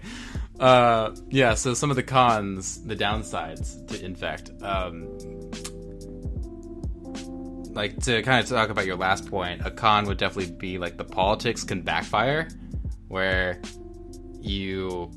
Uh, 0.61 1.11
yeah. 1.29 1.55
So 1.55 1.75
some 1.75 1.91
of 1.91 1.97
the 1.97 2.05
cons, 2.05 2.85
the 2.85 2.95
downsides 2.95 3.85
to 3.89 4.05
infect. 4.05 4.53
Um, 4.63 5.09
like 7.75 7.99
to 8.05 8.23
kind 8.23 8.45
of 8.45 8.49
talk 8.49 8.71
about 8.71 8.87
your 8.87 8.97
last 8.97 9.29
point, 9.29 9.67
a 9.67 9.73
con 9.73 10.05
would 10.05 10.19
definitely 10.19 10.55
be 10.55 10.79
like 10.79 10.99
the 10.99 11.05
politics 11.05 11.65
can 11.65 11.83
backfire, 11.83 12.47
where 13.09 13.61
you 14.41 15.11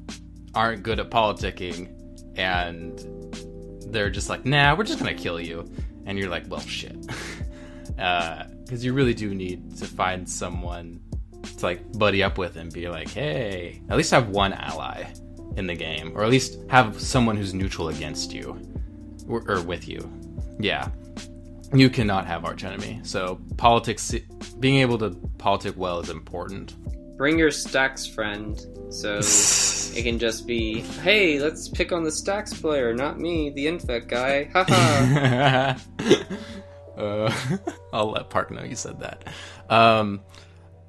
aren't 0.56 0.82
good 0.82 1.00
at 1.00 1.12
politicking, 1.12 1.94
and 2.36 3.17
they're 3.92 4.10
just 4.10 4.30
like, 4.30 4.46
nah, 4.46 4.76
we're 4.76 4.84
just 4.84 5.00
gonna 5.00 5.14
kill 5.14 5.40
you, 5.40 5.70
and 6.06 6.18
you're 6.18 6.30
like, 6.30 6.46
well, 6.50 6.60
shit, 6.62 6.98
uh, 8.00 8.44
because 8.64 8.84
you 8.84 8.94
really 8.94 9.14
do 9.14 9.34
need 9.34 9.78
to 9.78 9.86
find 9.86 10.28
someone 10.28 11.00
to 11.58 11.66
like 11.66 11.98
buddy 11.98 12.24
up 12.24 12.38
with 12.38 12.58
and 12.58 12.72
be 12.74 12.90
like, 12.90 13.10
hey, 13.10 13.82
at 13.90 13.98
least 13.98 14.12
have 14.12 14.30
one 14.30 14.54
ally 14.54 15.06
in 15.56 15.68
the 15.68 15.76
game, 15.76 16.12
or 16.16 16.24
at 16.24 16.30
least 16.30 16.60
have 16.70 17.00
someone 17.00 17.36
who's 17.36 17.54
neutral 17.54 17.90
against 17.90 18.34
you 18.34 18.60
or, 19.28 19.44
or 19.50 19.62
with 19.62 19.88
you. 19.88 20.12
Yeah, 20.60 20.90
you 21.74 21.90
cannot 21.90 22.26
have 22.28 22.46
arch 22.46 22.64
enemy. 22.64 23.00
So 23.04 23.40
politics, 23.58 24.14
being 24.60 24.78
able 24.78 24.98
to 25.00 25.12
politic 25.38 25.76
well 25.78 26.00
is 26.00 26.10
important. 26.10 26.76
Bring 27.18 27.40
your 27.40 27.52
stacks 27.52 28.06
friend, 28.06 28.60
so 28.90 29.22
it 29.98 30.04
can 30.04 30.20
just 30.20 30.46
be, 30.46 30.82
hey, 31.02 31.40
let's 31.40 31.68
pick 31.68 31.92
on 31.92 32.04
the 32.04 32.12
stacks 32.12 32.54
player, 32.54 32.94
not 32.94 33.20
me, 33.20 33.50
the 33.50 33.66
infect 33.66 34.08
guy. 34.08 34.44
Haha. 34.54 35.76
uh, 36.98 37.34
I'll 37.94 38.12
let 38.12 38.30
Park 38.30 38.52
know 38.52 38.62
you 38.62 38.76
said 38.76 39.00
that. 39.00 39.24
Um, 39.72 40.22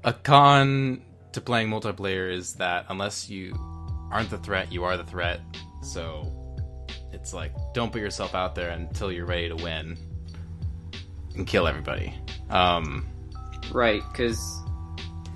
a 0.03 0.13
con 0.13 1.01
to 1.31 1.41
playing 1.41 1.69
multiplayer 1.69 2.31
is 2.31 2.53
that 2.55 2.85
unless 2.89 3.31
you 3.31 3.55
aren't 4.11 4.29
the 4.29 4.37
threat, 4.37 4.71
you 4.71 4.83
are 4.83 4.95
the 4.95 5.03
threat. 5.03 5.41
So 5.81 6.31
it's 7.11 7.33
like 7.33 7.51
don't 7.73 7.91
put 7.91 8.01
yourself 8.01 8.35
out 8.35 8.53
there 8.53 8.69
until 8.69 9.11
you're 9.11 9.25
ready 9.25 9.49
to 9.49 9.55
win 9.55 9.97
and 11.35 11.47
kill 11.47 11.65
everybody. 11.65 12.13
Um, 12.51 13.07
right, 13.71 14.03
because 14.11 14.39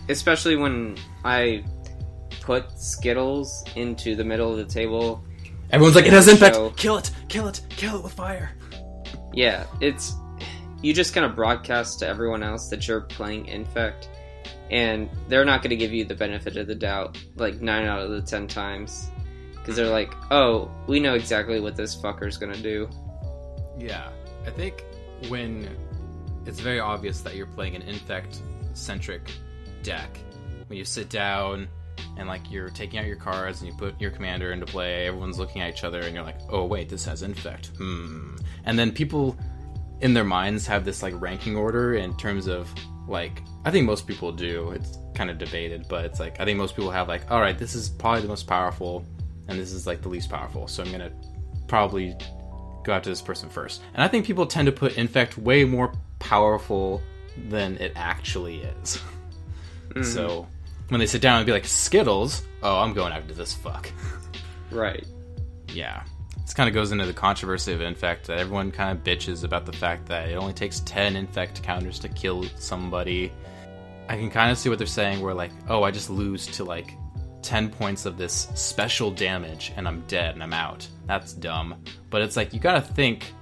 especially 0.09 0.57
when 0.57 0.95
I 1.25 1.63
put 2.43 2.69
Skittles 2.79 3.63
into 3.75 4.15
the 4.15 4.23
middle 4.23 4.51
of 4.51 4.57
the 4.57 4.65
table, 4.71 5.23
everyone's 5.71 5.95
like, 5.95 6.05
it 6.05 6.13
has 6.13 6.27
infect. 6.27 6.55
so- 6.55 6.69
Kill 6.71 6.97
it! 6.97 7.11
Kill 7.29 7.47
it! 7.47 7.61
Kill 7.69 7.97
it 7.97 8.03
with 8.03 8.13
fire! 8.13 8.51
yeah, 9.33 9.65
it's 9.81 10.13
you 10.81 10.93
just 10.93 11.13
kind 11.13 11.25
of 11.25 11.35
broadcast 11.35 11.97
to 11.99 12.07
everyone 12.07 12.43
else 12.43 12.67
that 12.69 12.87
you're 12.87 13.01
playing 13.01 13.45
infect, 13.47 14.09
and 14.69 15.09
they're 15.29 15.45
not 15.45 15.61
going 15.61 15.69
to 15.71 15.75
give 15.77 15.91
you 15.93 16.03
the 16.05 16.13
benefit 16.15 16.57
of 16.57 16.67
the 16.67 16.75
doubt 16.75 17.17
like 17.35 17.61
nine 17.61 17.85
out 17.87 18.01
of 18.01 18.11
the 18.11 18.21
ten 18.21 18.47
times, 18.47 19.09
because 19.53 19.75
they're 19.75 19.89
like, 19.89 20.13
oh, 20.29 20.69
we 20.87 20.99
know 20.99 21.13
exactly 21.15 21.59
what 21.59 21.75
this 21.75 21.95
fucker's 21.95 22.37
going 22.37 22.53
to 22.53 22.61
do. 22.61 22.89
Yeah, 23.79 24.09
I 24.45 24.49
think 24.51 24.83
when 25.29 25.67
it's 26.45 26.59
very 26.59 26.79
obvious 26.81 27.21
that 27.21 27.35
you're 27.35 27.47
playing 27.47 27.75
an 27.75 27.81
infect 27.83 28.41
centric 28.73 29.31
deck, 29.83 30.19
when 30.67 30.77
you 30.77 30.85
sit 30.85 31.09
down 31.09 31.67
and 32.17 32.27
like 32.27 32.51
you're 32.51 32.69
taking 32.69 32.99
out 32.99 33.05
your 33.05 33.15
cards 33.15 33.61
and 33.61 33.71
you 33.71 33.77
put 33.77 33.99
your 33.99 34.11
commander 34.11 34.51
into 34.51 34.65
play, 34.65 35.07
everyone's 35.07 35.39
looking 35.39 35.61
at 35.61 35.73
each 35.73 35.83
other 35.83 36.01
and 36.01 36.13
you're 36.13 36.23
like, 36.23 36.39
oh 36.49 36.65
wait, 36.65 36.89
this 36.89 37.05
has 37.05 37.23
infect. 37.23 37.67
Hmm. 37.77 38.35
And 38.65 38.77
then 38.77 38.91
people 38.91 39.37
in 40.01 40.13
their 40.13 40.23
minds 40.23 40.67
have 40.67 40.85
this 40.85 41.01
like 41.01 41.13
ranking 41.19 41.55
order 41.55 41.95
in 41.95 42.15
terms 42.17 42.47
of 42.47 42.73
like 43.07 43.41
I 43.65 43.71
think 43.71 43.85
most 43.85 44.07
people 44.07 44.31
do. 44.31 44.71
It's 44.71 44.97
kind 45.15 45.29
of 45.29 45.37
debated, 45.37 45.85
but 45.89 46.05
it's 46.05 46.19
like 46.19 46.39
I 46.39 46.45
think 46.45 46.57
most 46.57 46.75
people 46.75 46.91
have 46.91 47.07
like, 47.07 47.29
all 47.31 47.41
right, 47.41 47.57
this 47.57 47.75
is 47.75 47.89
probably 47.89 48.21
the 48.21 48.27
most 48.27 48.47
powerful, 48.47 49.05
and 49.47 49.59
this 49.59 49.71
is 49.71 49.87
like 49.87 50.01
the 50.01 50.09
least 50.09 50.29
powerful. 50.29 50.67
So 50.67 50.83
I'm 50.83 50.91
gonna 50.91 51.11
probably 51.67 52.15
go 52.83 52.93
after 52.93 53.09
this 53.09 53.21
person 53.21 53.49
first. 53.49 53.81
And 53.93 54.03
I 54.03 54.07
think 54.07 54.25
people 54.25 54.45
tend 54.45 54.65
to 54.65 54.71
put 54.71 54.97
infect 54.97 55.37
way 55.37 55.63
more 55.63 55.93
powerful 56.19 57.01
than 57.49 57.77
it 57.77 57.93
actually 57.95 58.61
is. 58.61 59.01
Mhm. 59.89 60.05
So 60.13 60.47
when 60.93 60.99
they 60.99 61.07
sit 61.07 61.23
down 61.23 61.37
and 61.37 61.45
be 61.45 61.51
like 61.51 61.65
Skittles, 61.65 62.43
oh, 62.61 62.79
I'm 62.79 62.93
going 62.93 63.11
after 63.13 63.33
this 63.33 63.51
fuck. 63.51 63.91
Right. 64.69 65.05
Yeah. 65.69 66.03
This 66.43 66.53
kind 66.53 66.69
of 66.69 66.75
goes 66.75 66.91
into 66.91 67.07
the 67.07 67.13
controversy 67.13 67.73
of 67.73 67.81
infect 67.81 68.27
that 68.27 68.37
everyone 68.37 68.71
kind 68.71 68.95
of 68.95 69.03
bitches 69.03 69.43
about 69.43 69.65
the 69.65 69.73
fact 69.73 70.05
that 70.07 70.29
it 70.29 70.35
only 70.35 70.53
takes 70.53 70.81
10 70.81 71.15
infect 71.15 71.63
counters 71.63 71.97
to 71.99 72.09
kill 72.09 72.43
somebody. 72.57 73.31
I 74.07 74.17
can 74.17 74.29
kind 74.29 74.51
of 74.51 74.57
see 74.57 74.69
what 74.69 74.77
they're 74.77 74.85
saying 74.85 75.21
where 75.21 75.33
like, 75.33 75.51
oh, 75.67 75.81
I 75.81 75.89
just 75.89 76.11
lose 76.11 76.45
to 76.47 76.63
like 76.63 76.93
10 77.41 77.71
points 77.71 78.05
of 78.05 78.17
this 78.17 78.49
special 78.53 79.09
damage 79.09 79.73
and 79.75 79.87
I'm 79.87 80.01
dead 80.01 80.35
and 80.35 80.43
I'm 80.43 80.53
out. 80.53 80.87
That's 81.07 81.33
dumb. 81.33 81.83
But 82.11 82.21
it's 82.21 82.37
like 82.37 82.53
you 82.53 82.59
got 82.59 82.73
to 82.73 82.93
think 82.93 83.33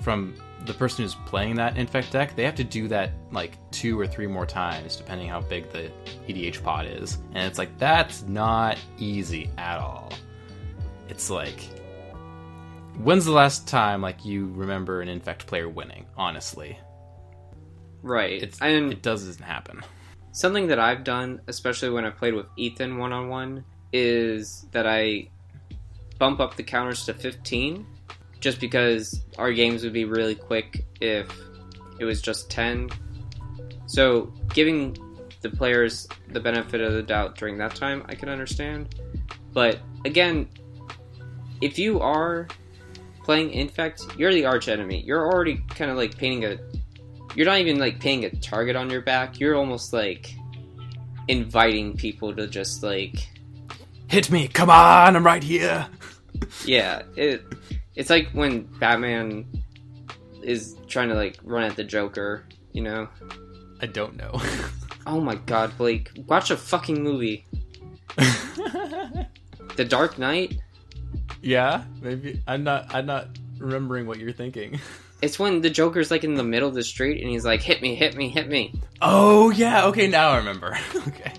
from 0.00 0.34
the 0.66 0.74
person 0.74 1.04
who's 1.04 1.14
playing 1.26 1.56
that 1.56 1.76
infect 1.76 2.12
deck, 2.12 2.34
they 2.36 2.44
have 2.44 2.54
to 2.54 2.64
do 2.64 2.88
that 2.88 3.12
like 3.32 3.58
two 3.70 3.98
or 3.98 4.06
three 4.06 4.26
more 4.26 4.46
times 4.46 4.96
depending 4.96 5.28
how 5.28 5.40
big 5.40 5.70
the 5.70 5.90
EDH 6.28 6.62
pot 6.62 6.86
is. 6.86 7.18
And 7.34 7.46
it's 7.46 7.58
like 7.58 7.76
that's 7.78 8.22
not 8.22 8.78
easy 8.98 9.50
at 9.58 9.78
all. 9.78 10.12
It's 11.08 11.30
like 11.30 11.60
when's 12.96 13.24
the 13.24 13.32
last 13.32 13.66
time 13.66 14.00
like 14.00 14.24
you 14.24 14.46
remember 14.54 15.00
an 15.00 15.08
infect 15.08 15.46
player 15.46 15.68
winning 15.68 16.06
honestly 16.16 16.78
Right. 18.02 18.40
it's 18.40 18.60
and 18.60 18.92
it 18.92 19.02
doesn't 19.02 19.40
happen 19.40 19.82
Something 20.34 20.66
that 20.66 20.80
I've 20.80 21.04
done, 21.04 21.40
especially 21.46 21.90
when 21.90 22.04
I 22.04 22.10
played 22.10 22.34
with 22.34 22.46
Ethan 22.56 22.98
one 22.98 23.12
on 23.12 23.28
one, 23.28 23.64
is 23.92 24.66
that 24.72 24.84
I 24.84 25.28
bump 26.18 26.40
up 26.40 26.56
the 26.56 26.64
counters 26.64 27.04
to 27.04 27.14
15 27.14 27.86
just 28.44 28.60
because 28.60 29.24
our 29.38 29.54
games 29.54 29.82
would 29.84 29.94
be 29.94 30.04
really 30.04 30.34
quick 30.34 30.84
if 31.00 31.26
it 31.98 32.04
was 32.04 32.20
just 32.20 32.50
10. 32.50 32.90
So, 33.86 34.34
giving 34.52 34.94
the 35.40 35.48
players 35.48 36.06
the 36.28 36.40
benefit 36.40 36.82
of 36.82 36.92
the 36.92 37.02
doubt 37.02 37.38
during 37.38 37.56
that 37.56 37.74
time, 37.74 38.04
I 38.06 38.14
can 38.14 38.28
understand. 38.28 38.94
But 39.54 39.80
again, 40.04 40.50
if 41.62 41.78
you 41.78 42.00
are 42.00 42.46
playing 43.22 43.50
Infect, 43.52 44.04
you're 44.18 44.34
the 44.34 44.44
arch 44.44 44.68
enemy. 44.68 45.02
You're 45.06 45.26
already 45.26 45.64
kind 45.70 45.90
of 45.90 45.96
like 45.96 46.18
painting 46.18 46.44
a 46.44 46.58
you're 47.34 47.46
not 47.46 47.60
even 47.60 47.78
like 47.78 47.98
painting 47.98 48.30
a 48.30 48.36
target 48.42 48.76
on 48.76 48.90
your 48.90 49.00
back. 49.00 49.40
You're 49.40 49.56
almost 49.56 49.94
like 49.94 50.34
inviting 51.28 51.96
people 51.96 52.36
to 52.36 52.46
just 52.46 52.82
like 52.82 53.26
hit 54.08 54.30
me 54.30 54.46
come 54.46 54.68
on 54.68 55.16
i'm 55.16 55.24
right 55.24 55.42
here 55.42 55.88
yeah, 56.64 57.02
it 57.16 57.42
it's 57.96 58.10
like 58.10 58.28
when 58.32 58.62
Batman 58.78 59.46
is 60.42 60.76
trying 60.88 61.08
to 61.08 61.14
like 61.14 61.38
run 61.42 61.62
at 61.64 61.76
the 61.76 61.84
Joker, 61.84 62.44
you 62.72 62.82
know? 62.82 63.08
I 63.80 63.86
don't 63.86 64.16
know. 64.16 64.40
Oh 65.06 65.20
my 65.20 65.34
god, 65.34 65.76
Blake. 65.76 66.10
Watch 66.28 66.50
a 66.50 66.56
fucking 66.56 67.02
movie. 67.02 67.44
The 69.76 69.84
Dark 69.84 70.18
Knight? 70.18 70.60
yeah, 71.42 71.84
maybe 72.00 72.40
I'm 72.46 72.64
not. 72.64 72.94
I'm 72.94 73.06
not 73.06 73.28
remembering 73.58 74.06
what 74.06 74.18
you're 74.18 74.32
thinking. 74.32 74.80
It's 75.22 75.38
when 75.38 75.62
the 75.62 75.70
Joker's 75.70 76.10
like 76.10 76.22
in 76.24 76.34
the 76.34 76.44
middle 76.44 76.68
of 76.68 76.74
the 76.74 76.82
street 76.82 77.22
and 77.22 77.30
he's 77.30 77.46
like, 77.46 77.62
hit 77.62 77.80
me, 77.80 77.94
hit 77.94 78.14
me, 78.14 78.28
hit 78.28 78.46
me. 78.48 78.74
Oh 79.00 79.48
yeah. 79.50 79.86
Okay, 79.86 80.06
now 80.06 80.30
I 80.30 80.36
remember. 80.36 80.76
okay. 81.08 81.32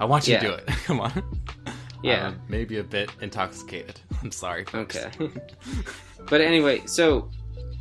I 0.00 0.04
want 0.04 0.28
you 0.28 0.34
to 0.38 0.40
do 0.40 0.52
it. 0.52 0.66
Come 0.84 1.00
on. 1.00 1.24
Yeah. 2.04 2.28
I'm 2.28 2.40
maybe 2.48 2.78
a 2.78 2.84
bit 2.84 3.10
intoxicated. 3.20 3.98
I'm 4.24 4.32
sorry. 4.32 4.64
folks. 4.64 4.96
Okay. 4.96 5.30
but 6.28 6.40
anyway, 6.40 6.82
so 6.86 7.30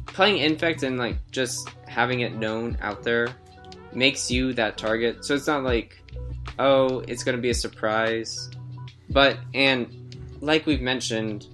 playing 0.07 0.39
Infect 0.39 0.83
and 0.83 0.97
like 0.97 1.17
just 1.31 1.69
having 1.87 2.21
it 2.21 2.35
known 2.35 2.77
out 2.81 3.03
there 3.03 3.29
makes 3.93 4.31
you 4.31 4.53
that 4.53 4.77
target. 4.77 5.23
So 5.25 5.35
it's 5.35 5.47
not 5.47 5.63
like, 5.63 6.01
oh, 6.59 6.99
it's 7.01 7.23
going 7.23 7.35
to 7.35 7.41
be 7.41 7.49
a 7.49 7.55
surprise. 7.55 8.49
But, 9.09 9.37
and 9.53 10.15
like 10.39 10.65
we've 10.65 10.81
mentioned, 10.81 11.47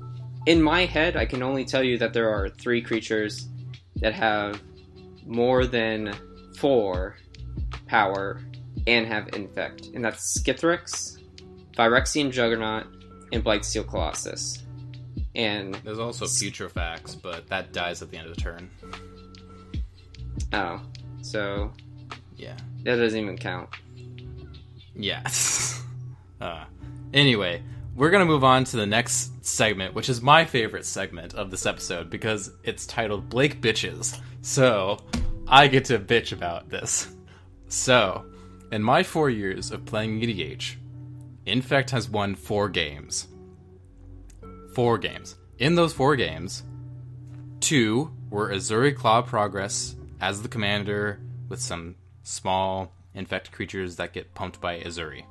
in 0.45 0.61
my 0.61 0.85
head, 0.85 1.17
I 1.17 1.25
can 1.25 1.43
only 1.43 1.65
tell 1.65 1.83
you 1.83 1.97
that 1.97 2.13
there 2.13 2.29
are 2.29 2.49
three 2.49 2.81
creatures 2.81 3.47
that 3.97 4.13
have 4.13 4.61
more 5.25 5.65
than 5.65 6.13
four 6.57 7.17
power 7.87 8.41
and 8.85 9.05
have 9.07 9.27
Infect. 9.35 9.87
And 9.93 10.05
that's 10.05 10.39
Skithiryx, 10.39 11.19
Phyrexian 11.73 12.31
Juggernaut, 12.31 12.85
and 13.33 13.43
Blightsteel 13.43 13.87
Colossus. 13.87 14.63
And 15.35 15.75
There's 15.75 15.99
also 15.99 16.25
Putrefax, 16.25 17.21
but 17.21 17.47
that 17.49 17.73
dies 17.73 18.01
at 18.01 18.09
the 18.11 18.17
end 18.17 18.29
of 18.29 18.35
the 18.35 18.41
turn. 18.41 18.69
Oh, 20.53 20.81
so 21.21 21.71
Yeah. 22.35 22.55
that 22.83 22.95
doesn't 22.95 23.19
even 23.19 23.37
count. 23.37 23.69
Yes. 24.95 25.81
uh, 26.41 26.65
anyway, 27.13 27.61
we're 27.95 28.09
to 28.25 28.31
move 28.31 28.43
on 28.43 28.63
to 28.65 28.77
the 28.77 28.85
next 28.85 29.45
segment, 29.45 29.93
which 29.93 30.09
is 30.09 30.21
my 30.21 30.45
favorite 30.45 30.85
segment 30.85 31.33
of 31.35 31.51
this 31.51 31.65
episode 31.65 32.09
because 32.09 32.51
it's 32.63 32.85
titled 32.85 33.29
Blake 33.29 33.61
Bitches. 33.61 34.19
So, 34.41 34.97
I 35.47 35.67
get 35.67 35.85
to 35.85 35.99
bitch 35.99 36.31
about 36.31 36.69
this. 36.69 37.07
So, 37.69 38.25
in 38.71 38.81
my 38.83 39.03
four 39.03 39.29
years 39.29 39.71
of 39.71 39.85
playing 39.85 40.19
EDH, 40.21 40.75
Infect 41.45 41.89
has 41.91 42.09
won 42.09 42.35
four 42.35 42.67
games. 42.69 43.27
Four 44.77 44.99
games. 44.99 45.35
In 45.57 45.73
those 45.73 45.91
four 45.91 46.15
games, 46.15 46.61
two 47.61 48.11
were 48.29 48.51
Ezuri 48.51 48.95
Claw 48.95 49.23
Progress 49.23 49.95
as 50.21 50.43
the 50.43 50.47
commander 50.47 51.19
with 51.49 51.59
some 51.59 51.95
small 52.21 52.93
infect 53.15 53.51
creatures 53.51 53.95
that 53.95 54.13
get 54.13 54.35
pumped 54.35 54.61
by 54.61 54.79
Ezuri. 54.79 55.23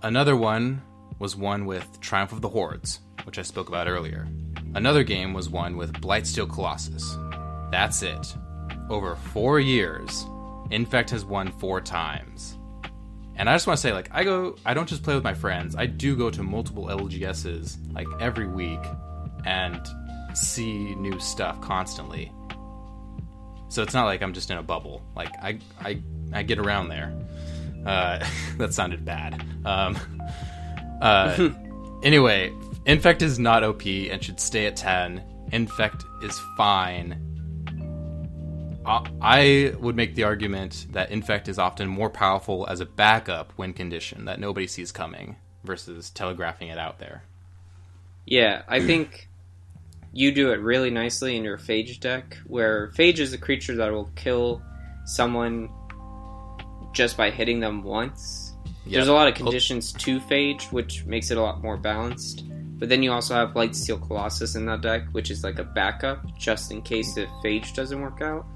Another 0.00 0.34
one 0.34 0.80
was 1.18 1.36
one 1.36 1.66
with 1.66 2.00
Triumph 2.00 2.32
of 2.32 2.40
the 2.40 2.48
Hordes, 2.48 3.00
which 3.24 3.38
I 3.38 3.42
spoke 3.42 3.68
about 3.68 3.86
earlier. 3.86 4.26
Another 4.74 5.02
game 5.04 5.34
was 5.34 5.50
one 5.50 5.76
with 5.76 5.92
Blightsteel 6.00 6.50
Colossus. 6.50 7.18
That's 7.70 8.02
it. 8.02 8.34
Over 8.88 9.14
four 9.14 9.60
years, 9.60 10.24
Infect 10.70 11.10
has 11.10 11.22
won 11.22 11.52
four 11.52 11.82
times. 11.82 12.55
And 13.38 13.50
I 13.50 13.54
just 13.54 13.66
want 13.66 13.76
to 13.76 13.82
say, 13.82 13.92
like, 13.92 14.08
I 14.12 14.24
go, 14.24 14.56
I 14.64 14.72
don't 14.74 14.88
just 14.88 15.02
play 15.02 15.14
with 15.14 15.24
my 15.24 15.34
friends. 15.34 15.76
I 15.76 15.86
do 15.86 16.16
go 16.16 16.30
to 16.30 16.42
multiple 16.42 16.86
LGSs 16.86 17.94
like 17.94 18.06
every 18.18 18.46
week 18.46 18.80
and 19.44 19.80
see 20.34 20.94
new 20.94 21.18
stuff 21.20 21.60
constantly. 21.60 22.32
So 23.68 23.82
it's 23.82 23.94
not 23.94 24.04
like 24.04 24.22
I'm 24.22 24.32
just 24.32 24.50
in 24.50 24.56
a 24.56 24.62
bubble. 24.62 25.02
Like 25.14 25.30
I, 25.42 25.58
I, 25.80 26.00
I 26.32 26.42
get 26.42 26.58
around 26.58 26.88
there. 26.88 27.12
Uh, 27.84 28.26
that 28.56 28.72
sounded 28.72 29.04
bad. 29.04 29.44
Um, 29.64 29.98
uh, 31.00 31.50
anyway, 32.02 32.52
Infect 32.86 33.22
is 33.22 33.38
not 33.38 33.64
OP 33.64 33.84
and 33.86 34.22
should 34.22 34.40
stay 34.40 34.66
at 34.66 34.76
10. 34.76 35.22
Infect 35.52 36.04
is 36.22 36.40
fine. 36.56 37.35
I- 38.86 39.74
would 39.78 39.96
make 39.96 40.14
the 40.14 40.24
argument 40.24 40.86
that 40.92 41.10
Infect 41.10 41.48
is 41.48 41.58
often 41.58 41.88
more 41.88 42.10
powerful 42.10 42.66
as 42.68 42.80
a 42.80 42.86
backup 42.86 43.52
win 43.56 43.72
condition 43.72 44.24
that 44.26 44.40
nobody 44.40 44.66
sees 44.66 44.92
coming 44.92 45.36
versus 45.64 46.10
telegraphing 46.10 46.68
it 46.68 46.78
out 46.78 46.98
there. 46.98 47.24
Yeah, 48.24 48.62
I 48.68 48.80
think 48.80 49.28
you 50.12 50.32
do 50.32 50.50
it 50.52 50.60
really 50.60 50.90
nicely 50.90 51.36
in 51.36 51.44
your 51.44 51.58
Phage 51.58 52.00
deck, 52.00 52.38
where 52.46 52.88
Phage 52.88 53.18
is 53.18 53.32
a 53.32 53.38
creature 53.38 53.76
that 53.76 53.92
will 53.92 54.10
kill 54.16 54.62
someone 55.04 55.68
just 56.92 57.16
by 57.16 57.30
hitting 57.30 57.60
them 57.60 57.82
once. 57.82 58.54
There's 58.86 59.08
a 59.08 59.12
lot 59.12 59.28
of 59.28 59.34
oh. 59.34 59.36
conditions 59.36 59.92
to 59.92 60.20
Phage, 60.20 60.72
which 60.72 61.04
makes 61.04 61.30
it 61.30 61.36
a 61.36 61.42
lot 61.42 61.60
more 61.60 61.76
balanced. 61.76 62.44
But 62.78 62.88
then 62.88 63.02
you 63.02 63.12
also 63.12 63.34
have 63.34 63.50
Blightsteel 63.50 64.06
Colossus 64.06 64.54
in 64.54 64.66
that 64.66 64.80
deck, 64.80 65.04
which 65.12 65.30
is 65.30 65.42
like 65.42 65.58
a 65.58 65.64
backup 65.64 66.24
just 66.36 66.70
in 66.70 66.82
case 66.82 67.16
if 67.16 67.28
Phage 67.44 67.74
doesn't 67.74 68.00
work 68.00 68.20
out. 68.20 68.46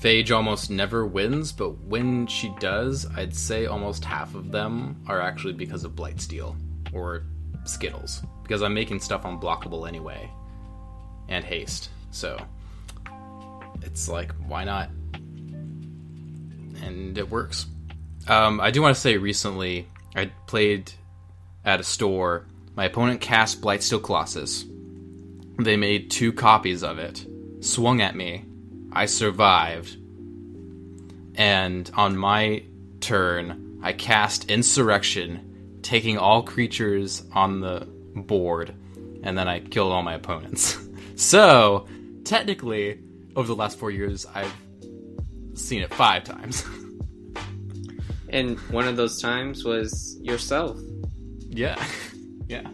Phage 0.00 0.34
almost 0.34 0.70
never 0.70 1.04
wins, 1.04 1.52
but 1.52 1.78
when 1.84 2.26
she 2.26 2.54
does, 2.58 3.06
I'd 3.16 3.34
say 3.34 3.66
almost 3.66 4.02
half 4.02 4.34
of 4.34 4.50
them 4.50 5.02
are 5.06 5.20
actually 5.20 5.52
because 5.52 5.84
of 5.84 5.92
Blightsteel 5.92 6.56
or 6.94 7.24
Skittles. 7.64 8.22
Because 8.42 8.62
I'm 8.62 8.72
making 8.72 9.00
stuff 9.00 9.24
unblockable 9.24 9.86
anyway. 9.86 10.30
And 11.28 11.44
haste. 11.44 11.90
So 12.12 12.38
it's 13.82 14.08
like, 14.08 14.32
why 14.46 14.64
not? 14.64 14.88
And 16.82 17.18
it 17.18 17.30
works. 17.30 17.66
Um, 18.26 18.58
I 18.58 18.70
do 18.70 18.80
want 18.80 18.94
to 18.94 19.00
say 19.00 19.18
recently, 19.18 19.86
I 20.16 20.32
played 20.46 20.90
at 21.64 21.78
a 21.78 21.84
store. 21.84 22.46
My 22.74 22.86
opponent 22.86 23.20
cast 23.20 23.60
Blightsteel 23.60 24.02
Colossus. 24.02 24.64
They 25.58 25.76
made 25.76 26.10
two 26.10 26.32
copies 26.32 26.82
of 26.82 26.98
it, 26.98 27.26
swung 27.60 28.00
at 28.00 28.16
me, 28.16 28.46
I 28.92 29.06
survived. 29.06 29.96
And 31.34 31.90
on 31.94 32.16
my 32.16 32.64
turn, 33.00 33.78
I 33.82 33.92
cast 33.92 34.50
Insurrection, 34.50 35.78
taking 35.82 36.18
all 36.18 36.42
creatures 36.42 37.22
on 37.32 37.60
the 37.60 37.86
board, 38.14 38.74
and 39.22 39.38
then 39.38 39.48
I 39.48 39.60
killed 39.60 39.92
all 39.92 40.02
my 40.02 40.14
opponents. 40.14 40.78
so, 41.16 41.86
technically, 42.24 43.00
over 43.36 43.46
the 43.46 43.56
last 43.56 43.78
four 43.78 43.90
years, 43.90 44.26
I've 44.34 44.54
seen 45.54 45.82
it 45.82 45.92
five 45.94 46.24
times. 46.24 46.64
And 48.32 48.58
one 48.70 48.86
of 48.86 48.96
those 48.96 49.20
times 49.20 49.64
was 49.64 50.16
yourself. 50.22 50.78
yeah. 51.48 51.82
Yeah. 52.48 52.68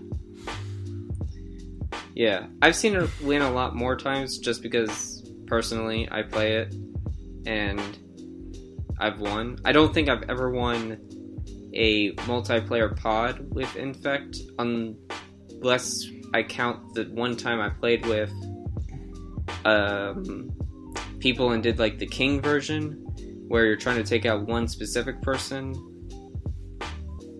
Yeah, 2.14 2.46
I've 2.62 2.74
seen 2.76 2.94
her 2.94 3.08
win 3.22 3.42
a 3.42 3.50
lot 3.50 3.74
more 3.74 3.94
times 3.94 4.38
just 4.38 4.62
because 4.62 5.15
personally 5.46 6.08
I 6.10 6.22
play 6.22 6.56
it 6.56 6.74
and 7.46 7.98
I've 8.98 9.20
won. 9.20 9.58
I 9.64 9.72
don't 9.72 9.92
think 9.92 10.08
I've 10.08 10.28
ever 10.28 10.50
won 10.50 10.98
a 11.74 12.12
multiplayer 12.12 12.96
pod 12.96 13.54
with 13.54 13.76
Infect 13.76 14.38
unless 14.58 16.06
I 16.32 16.42
count 16.42 16.94
the 16.94 17.04
one 17.04 17.36
time 17.36 17.60
I 17.60 17.68
played 17.68 18.06
with 18.06 18.32
um, 19.64 20.50
people 21.18 21.52
and 21.52 21.62
did 21.62 21.78
like 21.78 21.98
the 21.98 22.06
King 22.06 22.40
version 22.40 22.92
where 23.48 23.66
you're 23.66 23.76
trying 23.76 23.96
to 23.96 24.04
take 24.04 24.26
out 24.26 24.46
one 24.46 24.66
specific 24.66 25.20
person. 25.22 25.74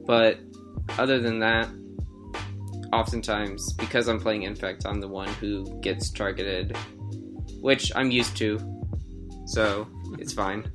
But 0.07 0.39
other 0.99 1.19
than 1.19 1.41
that, 1.41 1.69
oftentimes 2.93 3.73
because 3.75 4.09
I'm 4.09 4.21
playing 4.21 4.43
Infect, 4.43 4.87
I'm 4.87 5.01
the 5.01 5.09
one 5.09 5.29
who 5.35 5.81
gets 5.81 6.11
targeted, 6.11 6.77
which 7.67 7.91
I'm 7.97 8.13
used 8.13 8.37
to, 8.37 8.61
so 9.45 9.89
it's 10.21 10.33
fine. 10.33 10.71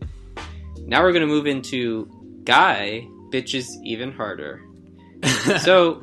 Now 0.79 1.01
we're 1.01 1.13
gonna 1.13 1.25
move 1.25 1.47
into 1.47 2.05
Guy 2.43 3.07
bitches 3.29 3.69
even 3.85 4.11
harder. 4.11 4.61
so, 5.61 6.01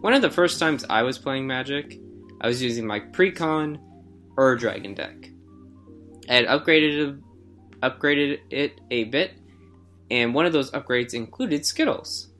one 0.00 0.14
of 0.14 0.22
the 0.22 0.30
first 0.30 0.58
times 0.58 0.86
I 0.88 1.02
was 1.02 1.18
playing 1.18 1.46
Magic, 1.46 2.00
I 2.40 2.46
was 2.46 2.62
using 2.62 2.86
my 2.86 3.00
Precon 3.00 3.78
Ur 4.38 4.56
Dragon 4.56 4.94
deck. 4.94 5.28
I 6.30 6.36
had 6.36 6.46
upgraded 6.46 7.20
upgraded 7.82 8.38
it 8.48 8.80
a 8.90 9.04
bit, 9.04 9.32
and 10.10 10.34
one 10.34 10.46
of 10.46 10.54
those 10.54 10.70
upgrades 10.70 11.12
included 11.12 11.66
Skittles. 11.66 12.32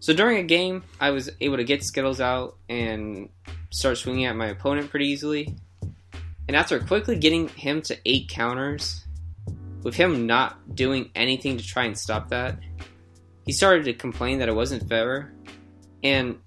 So 0.00 0.12
during 0.12 0.36
a 0.36 0.42
game, 0.42 0.82
I 1.00 1.12
was 1.12 1.30
able 1.40 1.56
to 1.56 1.64
get 1.64 1.82
Skittles 1.82 2.20
out 2.20 2.58
and 2.68 3.30
start 3.70 3.96
swinging 3.96 4.26
at 4.26 4.36
my 4.36 4.48
opponent 4.48 4.90
pretty 4.90 5.06
easily. 5.06 5.56
And 6.48 6.56
after 6.56 6.80
quickly 6.80 7.16
getting 7.16 7.48
him 7.48 7.82
to 7.82 7.96
eight 8.06 8.28
counters, 8.30 9.04
with 9.82 9.94
him 9.94 10.26
not 10.26 10.74
doing 10.74 11.10
anything 11.14 11.58
to 11.58 11.64
try 11.64 11.84
and 11.84 11.96
stop 11.96 12.30
that, 12.30 12.58
he 13.44 13.52
started 13.52 13.84
to 13.84 13.92
complain 13.92 14.38
that 14.38 14.48
it 14.48 14.54
wasn't 14.54 14.88
fair. 14.88 15.32
And 16.02 16.38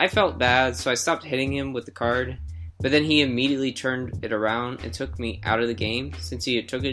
I 0.00 0.08
felt 0.08 0.38
bad, 0.38 0.76
so 0.76 0.90
I 0.90 0.94
stopped 0.94 1.24
hitting 1.24 1.52
him 1.52 1.72
with 1.72 1.86
the 1.86 1.92
card. 1.92 2.38
But 2.80 2.90
then 2.90 3.04
he 3.04 3.22
immediately 3.22 3.72
turned 3.72 4.24
it 4.24 4.32
around 4.32 4.80
and 4.82 4.92
took 4.92 5.18
me 5.18 5.40
out 5.44 5.60
of 5.60 5.68
the 5.68 5.74
game 5.74 6.12
since 6.18 6.44
he 6.44 6.60
took 6.62 6.84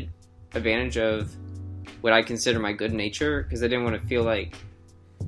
advantage 0.54 0.98
of 0.98 1.36
what 2.02 2.14
I 2.14 2.22
consider 2.22 2.60
my 2.60 2.72
good 2.72 2.94
nature 2.94 3.44
because 3.44 3.64
I 3.64 3.68
didn't 3.68 3.84
want 3.84 4.02
to 4.02 4.08
feel 4.08 4.24
like 4.24 4.56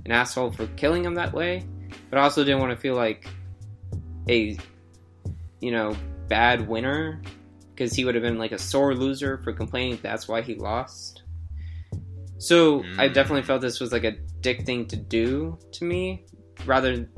an 0.05 0.11
asshole 0.11 0.51
for 0.51 0.67
killing 0.67 1.03
him 1.03 1.15
that 1.15 1.33
way, 1.33 1.65
but 2.09 2.19
I 2.19 2.23
also 2.23 2.43
didn't 2.43 2.61
want 2.61 2.71
to 2.71 2.77
feel 2.77 2.95
like 2.95 3.27
a 4.29 4.57
you 5.59 5.71
know 5.71 5.95
bad 6.27 6.67
winner 6.67 7.21
because 7.73 7.93
he 7.93 8.05
would 8.05 8.15
have 8.15 8.23
been 8.23 8.37
like 8.37 8.51
a 8.51 8.59
sore 8.59 8.93
loser 8.93 9.37
for 9.39 9.53
complaining 9.53 9.99
that's 10.01 10.27
why 10.27 10.41
he 10.41 10.55
lost. 10.55 11.23
So 12.37 12.81
mm. 12.81 12.99
I 12.99 13.07
definitely 13.07 13.43
felt 13.43 13.61
this 13.61 13.79
was 13.79 13.91
like 13.91 14.03
a 14.03 14.17
dick 14.41 14.65
thing 14.65 14.85
to 14.87 14.95
do 14.95 15.57
to 15.73 15.85
me. 15.85 16.25
Rather, 16.65 17.09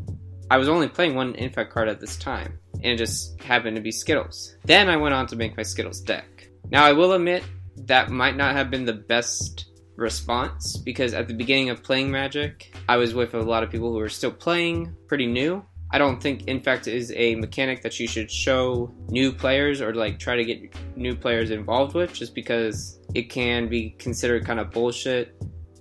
I 0.49 0.57
was 0.57 0.69
only 0.69 0.87
playing 0.87 1.15
one 1.15 1.35
infect 1.35 1.73
card 1.73 1.89
at 1.89 1.99
this 1.99 2.15
time, 2.17 2.59
and 2.75 2.85
it 2.85 2.97
just 2.97 3.41
happened 3.41 3.75
to 3.75 3.81
be 3.81 3.91
Skittles. 3.91 4.55
Then 4.63 4.89
I 4.89 4.97
went 4.97 5.15
on 5.15 5.27
to 5.27 5.35
make 5.35 5.57
my 5.57 5.63
Skittles 5.63 6.01
deck. 6.01 6.49
Now 6.71 6.85
I 6.85 6.93
will 6.93 7.13
admit 7.13 7.43
that 7.77 8.09
might 8.09 8.37
not 8.37 8.55
have 8.55 8.69
been 8.69 8.85
the 8.85 8.93
best 8.93 9.65
response 9.95 10.77
because 10.77 11.13
at 11.13 11.27
the 11.27 11.33
beginning 11.33 11.69
of 11.69 11.83
playing 11.83 12.11
Magic, 12.11 12.75
I 12.87 12.97
was 12.97 13.13
with 13.13 13.33
a 13.33 13.41
lot 13.41 13.63
of 13.63 13.71
people 13.71 13.91
who 13.91 13.97
were 13.97 14.09
still 14.09 14.31
playing, 14.31 14.95
pretty 15.07 15.25
new. 15.25 15.63
I 15.91 15.97
don't 15.97 16.21
think 16.21 16.47
Infect 16.47 16.87
is 16.87 17.13
a 17.15 17.35
mechanic 17.35 17.81
that 17.83 17.99
you 17.99 18.07
should 18.07 18.29
show 18.29 18.93
new 19.07 19.31
players 19.31 19.81
or 19.81 19.93
like 19.93 20.19
try 20.19 20.35
to 20.35 20.43
get 20.43 20.75
new 20.97 21.15
players 21.15 21.51
involved 21.51 21.93
with 21.93 22.13
just 22.13 22.33
because 22.33 22.99
it 23.13 23.29
can 23.29 23.67
be 23.67 23.91
considered 23.91 24.45
kind 24.45 24.59
of 24.59 24.71
bullshit 24.71 25.35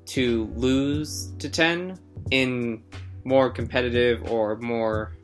to 0.06 0.52
lose 0.54 1.32
to 1.38 1.48
10 1.48 1.98
in 2.30 2.82
more 3.24 3.50
competitive 3.50 4.30
or 4.30 4.56
more 4.58 5.16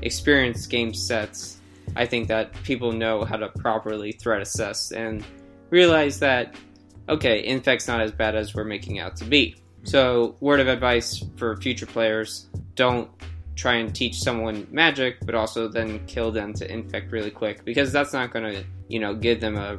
experienced 0.00 0.70
game 0.70 0.94
sets. 0.94 1.60
I 1.94 2.06
think 2.06 2.28
that 2.28 2.54
people 2.62 2.92
know 2.92 3.24
how 3.24 3.36
to 3.36 3.48
properly 3.48 4.12
threat 4.12 4.40
assess 4.40 4.92
and 4.92 5.24
realize 5.70 6.18
that 6.20 6.56
okay, 7.08 7.44
Infect's 7.44 7.88
not 7.88 8.00
as 8.00 8.12
bad 8.12 8.34
as 8.34 8.54
we're 8.54 8.64
making 8.64 8.98
out 8.98 9.16
to 9.16 9.24
be. 9.24 9.56
So, 9.84 10.36
word 10.40 10.60
of 10.60 10.68
advice 10.68 11.22
for 11.36 11.56
future 11.56 11.86
players 11.86 12.48
don't 12.74 13.10
try 13.54 13.74
and 13.74 13.94
teach 13.94 14.20
someone 14.20 14.66
magic, 14.70 15.18
but 15.24 15.34
also 15.34 15.68
then 15.68 16.04
kill 16.06 16.30
them 16.30 16.52
to 16.54 16.70
infect 16.70 17.12
really 17.12 17.30
quick 17.30 17.64
because 17.64 17.92
that's 17.92 18.12
not 18.12 18.32
going 18.32 18.52
to, 18.52 18.64
you 18.88 18.98
know, 18.98 19.14
give 19.14 19.40
them 19.40 19.56
a 19.56 19.78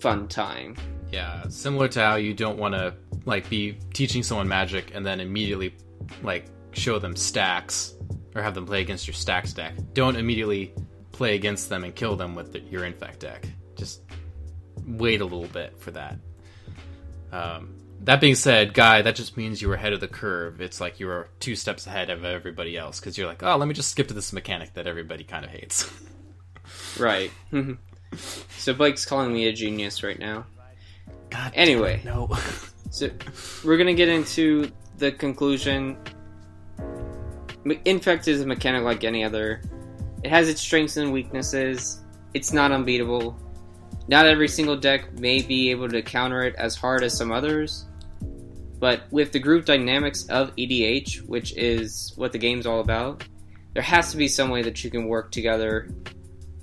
fun 0.00 0.28
time. 0.28 0.76
Yeah, 1.10 1.48
similar 1.48 1.88
to 1.88 2.00
how 2.00 2.16
you 2.16 2.34
don't 2.34 2.58
want 2.58 2.74
to 2.74 2.94
like 3.24 3.48
be 3.48 3.78
teaching 3.94 4.22
someone 4.22 4.48
magic 4.48 4.94
and 4.94 5.04
then 5.04 5.20
immediately 5.20 5.74
like 6.22 6.46
show 6.72 6.98
them 6.98 7.16
stacks 7.16 7.94
or 8.34 8.42
have 8.42 8.54
them 8.54 8.66
play 8.66 8.80
against 8.80 9.06
your 9.06 9.14
stacks 9.14 9.52
deck. 9.52 9.74
Don't 9.94 10.16
immediately 10.16 10.74
play 11.12 11.34
against 11.34 11.68
them 11.68 11.84
and 11.84 11.94
kill 11.94 12.14
them 12.14 12.34
with 12.34 12.52
the, 12.52 12.60
your 12.60 12.84
infect 12.84 13.20
deck. 13.20 13.48
Just 13.76 14.02
wait 14.86 15.20
a 15.20 15.24
little 15.24 15.48
bit 15.48 15.78
for 15.80 15.90
that. 15.92 16.18
Um, 17.32 17.74
that 18.02 18.20
being 18.20 18.34
said, 18.34 18.74
guy, 18.74 19.02
that 19.02 19.16
just 19.16 19.36
means 19.36 19.60
you 19.60 19.68
were 19.68 19.74
ahead 19.74 19.92
of 19.92 20.00
the 20.00 20.08
curve. 20.08 20.60
It's 20.60 20.80
like 20.80 21.00
you 21.00 21.06
were 21.06 21.28
two 21.40 21.56
steps 21.56 21.86
ahead 21.86 22.10
of 22.10 22.24
everybody 22.24 22.76
else 22.76 23.00
because 23.00 23.18
you're 23.18 23.26
like, 23.26 23.42
oh, 23.42 23.56
let 23.56 23.66
me 23.66 23.74
just 23.74 23.90
skip 23.90 24.08
to 24.08 24.14
this 24.14 24.32
mechanic 24.32 24.74
that 24.74 24.86
everybody 24.86 25.24
kind 25.24 25.44
of 25.44 25.50
hates. 25.50 25.90
right. 26.98 27.30
Mm-hmm. 27.52 27.74
so 28.56 28.74
Blake's 28.74 29.04
calling 29.04 29.32
me 29.32 29.48
a 29.48 29.52
genius 29.52 30.02
right 30.02 30.18
now. 30.18 30.46
God. 31.30 31.52
Anyway, 31.54 32.00
no. 32.04 32.30
so 32.90 33.10
we're 33.64 33.76
gonna 33.76 33.94
get 33.94 34.08
into 34.08 34.70
the 34.96 35.12
conclusion. 35.12 35.98
Infect 37.84 38.28
is 38.28 38.40
a 38.40 38.46
mechanic 38.46 38.84
like 38.84 39.04
any 39.04 39.24
other. 39.24 39.60
It 40.22 40.30
has 40.30 40.48
its 40.48 40.60
strengths 40.60 40.96
and 40.96 41.12
weaknesses. 41.12 42.02
It's 42.34 42.52
not 42.52 42.72
unbeatable. 42.72 43.36
Not 44.08 44.26
every 44.26 44.48
single 44.48 44.76
deck 44.76 45.12
may 45.18 45.42
be 45.42 45.70
able 45.70 45.88
to 45.90 46.00
counter 46.00 46.42
it 46.42 46.54
as 46.56 46.74
hard 46.74 47.02
as 47.02 47.16
some 47.16 47.30
others, 47.30 47.84
but 48.78 49.02
with 49.10 49.32
the 49.32 49.38
group 49.38 49.64
dynamics 49.64 50.26
of 50.28 50.54
EDH, 50.56 51.26
which 51.26 51.56
is 51.56 52.12
what 52.16 52.32
the 52.32 52.38
game's 52.38 52.66
all 52.66 52.80
about, 52.80 53.24
there 53.74 53.82
has 53.82 54.10
to 54.12 54.16
be 54.16 54.28
some 54.28 54.50
way 54.50 54.62
that 54.62 54.82
you 54.84 54.90
can 54.90 55.06
work 55.06 55.30
together 55.30 55.88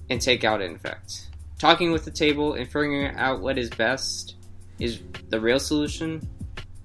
and 0.09 0.21
take 0.21 0.43
out 0.43 0.61
Infect. 0.61 1.29
Talking 1.59 1.91
with 1.91 2.05
the 2.05 2.11
table 2.11 2.53
and 2.53 2.65
figuring 2.65 3.15
out 3.15 3.41
what 3.41 3.57
is 3.57 3.69
best 3.69 4.35
is 4.79 5.01
the 5.29 5.39
real 5.39 5.59
solution, 5.59 6.21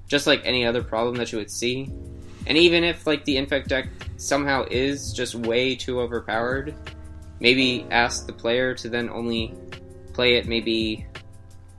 just 0.08 0.26
like 0.26 0.42
any 0.44 0.66
other 0.66 0.82
problem 0.82 1.16
that 1.16 1.32
you 1.32 1.38
would 1.38 1.50
see. 1.50 1.92
And 2.46 2.56
even 2.56 2.84
if 2.84 3.06
like 3.06 3.24
the 3.24 3.36
Infect 3.36 3.68
deck 3.68 3.88
somehow 4.16 4.66
is 4.70 5.12
just 5.12 5.34
way 5.34 5.74
too 5.76 6.00
overpowered, 6.00 6.74
maybe 7.40 7.86
ask 7.90 8.26
the 8.26 8.32
player 8.32 8.74
to 8.74 8.88
then 8.88 9.08
only 9.10 9.54
play 10.12 10.36
it 10.36 10.46
maybe 10.46 11.06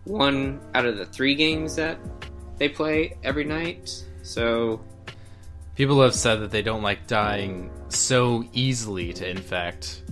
one 0.05 0.59
out 0.73 0.85
of 0.85 0.97
the 0.97 1.05
three 1.05 1.35
games 1.35 1.75
that 1.75 1.99
they 2.61 2.69
play 2.69 3.17
every 3.23 3.43
night. 3.43 4.05
So 4.21 4.81
people 5.73 5.99
have 6.03 6.13
said 6.13 6.41
that 6.41 6.51
they 6.51 6.61
don't 6.61 6.83
like 6.83 7.07
dying 7.07 7.71
so 7.89 8.45
easily 8.53 9.13
to 9.13 9.27
infect, 9.27 10.03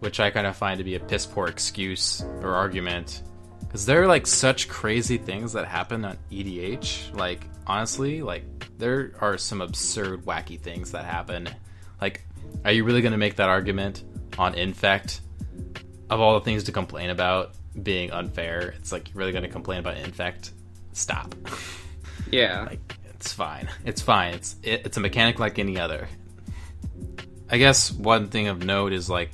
which 0.00 0.18
I 0.18 0.30
kind 0.30 0.48
of 0.48 0.56
find 0.56 0.78
to 0.78 0.84
be 0.84 0.96
a 0.96 1.00
piss 1.00 1.26
poor 1.26 1.46
excuse 1.46 2.24
or 2.42 2.56
argument. 2.56 3.22
Because 3.60 3.86
there 3.86 4.02
are 4.02 4.08
like 4.08 4.26
such 4.26 4.68
crazy 4.68 5.16
things 5.16 5.52
that 5.52 5.68
happen 5.68 6.04
on 6.04 6.18
EDH. 6.32 7.16
Like 7.16 7.44
honestly, 7.68 8.20
like 8.20 8.42
there 8.78 9.12
are 9.20 9.38
some 9.38 9.60
absurd, 9.60 10.24
wacky 10.24 10.58
things 10.58 10.90
that 10.90 11.04
happen. 11.04 11.48
Like, 12.00 12.26
are 12.64 12.72
you 12.72 12.82
really 12.82 13.00
going 13.00 13.12
to 13.12 13.18
make 13.18 13.36
that 13.36 13.48
argument 13.48 14.02
on 14.36 14.56
infect 14.56 15.20
of 16.10 16.18
all 16.18 16.34
the 16.34 16.40
things 16.44 16.64
to 16.64 16.72
complain 16.72 17.10
about 17.10 17.54
being 17.80 18.10
unfair, 18.10 18.74
it's 18.76 18.90
like 18.90 19.08
you're 19.08 19.18
really 19.18 19.32
going 19.32 19.44
to 19.44 19.50
complain 19.50 19.78
about 19.78 19.98
infect. 19.98 20.52
Stop. 20.96 21.34
Yeah. 22.30 22.64
like 22.64 22.96
it's 23.04 23.30
fine. 23.32 23.68
It's 23.84 24.00
fine. 24.00 24.34
It's 24.34 24.56
it, 24.62 24.86
it's 24.86 24.96
a 24.96 25.00
mechanic 25.00 25.38
like 25.38 25.58
any 25.58 25.78
other. 25.78 26.08
I 27.50 27.58
guess 27.58 27.92
one 27.92 28.28
thing 28.28 28.48
of 28.48 28.64
note 28.64 28.94
is 28.94 29.10
like 29.10 29.30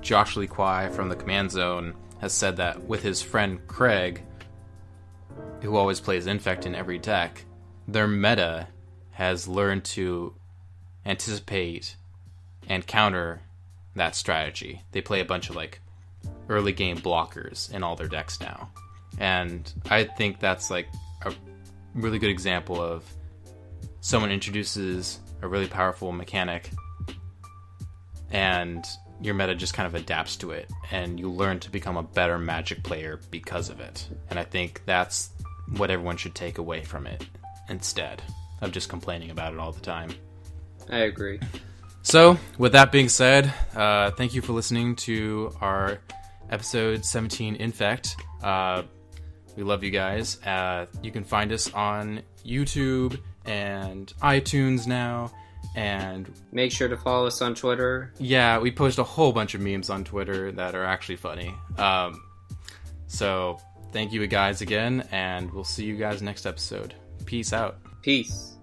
Josh 0.00 0.34
Lee 0.36 0.46
Kwai 0.46 0.88
from 0.88 1.10
the 1.10 1.14
Command 1.14 1.50
Zone 1.50 1.94
has 2.20 2.32
said 2.32 2.56
that 2.56 2.84
with 2.84 3.02
his 3.02 3.20
friend 3.20 3.60
Craig, 3.66 4.22
who 5.60 5.76
always 5.76 6.00
plays 6.00 6.26
Infect 6.26 6.64
in 6.64 6.74
every 6.74 6.98
deck, 6.98 7.44
their 7.86 8.08
meta 8.08 8.68
has 9.10 9.46
learned 9.46 9.84
to 9.84 10.34
anticipate 11.04 11.96
and 12.66 12.86
counter 12.86 13.42
that 13.94 14.16
strategy. 14.16 14.80
They 14.92 15.02
play 15.02 15.20
a 15.20 15.24
bunch 15.26 15.50
of 15.50 15.56
like 15.56 15.80
early 16.48 16.72
game 16.72 16.96
blockers 16.96 17.70
in 17.72 17.82
all 17.82 17.94
their 17.94 18.08
decks 18.08 18.40
now. 18.40 18.70
And 19.18 19.72
I 19.90 20.04
think 20.04 20.40
that's 20.40 20.70
like 20.70 20.88
a 21.22 21.32
really 21.94 22.18
good 22.18 22.30
example 22.30 22.80
of 22.80 23.04
someone 24.00 24.30
introduces 24.30 25.20
a 25.42 25.48
really 25.48 25.68
powerful 25.68 26.12
mechanic 26.12 26.70
and 28.30 28.84
your 29.20 29.34
meta 29.34 29.54
just 29.54 29.74
kind 29.74 29.86
of 29.86 29.94
adapts 29.94 30.36
to 30.36 30.50
it 30.50 30.70
and 30.90 31.18
you 31.18 31.30
learn 31.30 31.60
to 31.60 31.70
become 31.70 31.96
a 31.96 32.02
better 32.02 32.38
magic 32.38 32.82
player 32.82 33.20
because 33.30 33.70
of 33.70 33.80
it. 33.80 34.06
And 34.30 34.38
I 34.38 34.44
think 34.44 34.82
that's 34.84 35.30
what 35.76 35.90
everyone 35.90 36.16
should 36.16 36.34
take 36.34 36.58
away 36.58 36.82
from 36.82 37.06
it 37.06 37.26
instead 37.68 38.22
of 38.60 38.72
just 38.72 38.88
complaining 38.88 39.30
about 39.30 39.52
it 39.52 39.58
all 39.58 39.72
the 39.72 39.80
time. 39.80 40.10
I 40.90 40.98
agree. 40.98 41.40
So, 42.02 42.38
with 42.58 42.72
that 42.72 42.92
being 42.92 43.08
said, 43.08 43.52
uh, 43.74 44.10
thank 44.10 44.34
you 44.34 44.42
for 44.42 44.52
listening 44.52 44.96
to 44.96 45.54
our 45.62 46.00
episode 46.50 47.04
17 47.04 47.56
Infect. 47.56 48.16
Uh, 48.42 48.82
we 49.56 49.62
love 49.62 49.82
you 49.82 49.90
guys. 49.90 50.42
Uh, 50.44 50.86
you 51.02 51.10
can 51.10 51.24
find 51.24 51.52
us 51.52 51.72
on 51.72 52.22
YouTube 52.44 53.18
and 53.44 54.12
iTunes 54.22 54.86
now. 54.86 55.32
And 55.76 56.30
make 56.52 56.70
sure 56.70 56.88
to 56.88 56.96
follow 56.96 57.26
us 57.26 57.42
on 57.42 57.54
Twitter. 57.54 58.12
Yeah, 58.18 58.58
we 58.58 58.70
post 58.70 58.98
a 58.98 59.02
whole 59.02 59.32
bunch 59.32 59.54
of 59.54 59.60
memes 59.60 59.90
on 59.90 60.04
Twitter 60.04 60.52
that 60.52 60.74
are 60.74 60.84
actually 60.84 61.16
funny. 61.16 61.54
Um, 61.78 62.22
so 63.06 63.58
thank 63.92 64.12
you 64.12 64.24
guys 64.26 64.60
again, 64.60 65.08
and 65.10 65.52
we'll 65.52 65.64
see 65.64 65.84
you 65.84 65.96
guys 65.96 66.22
next 66.22 66.46
episode. 66.46 66.94
Peace 67.24 67.52
out. 67.52 67.78
Peace. 68.02 68.53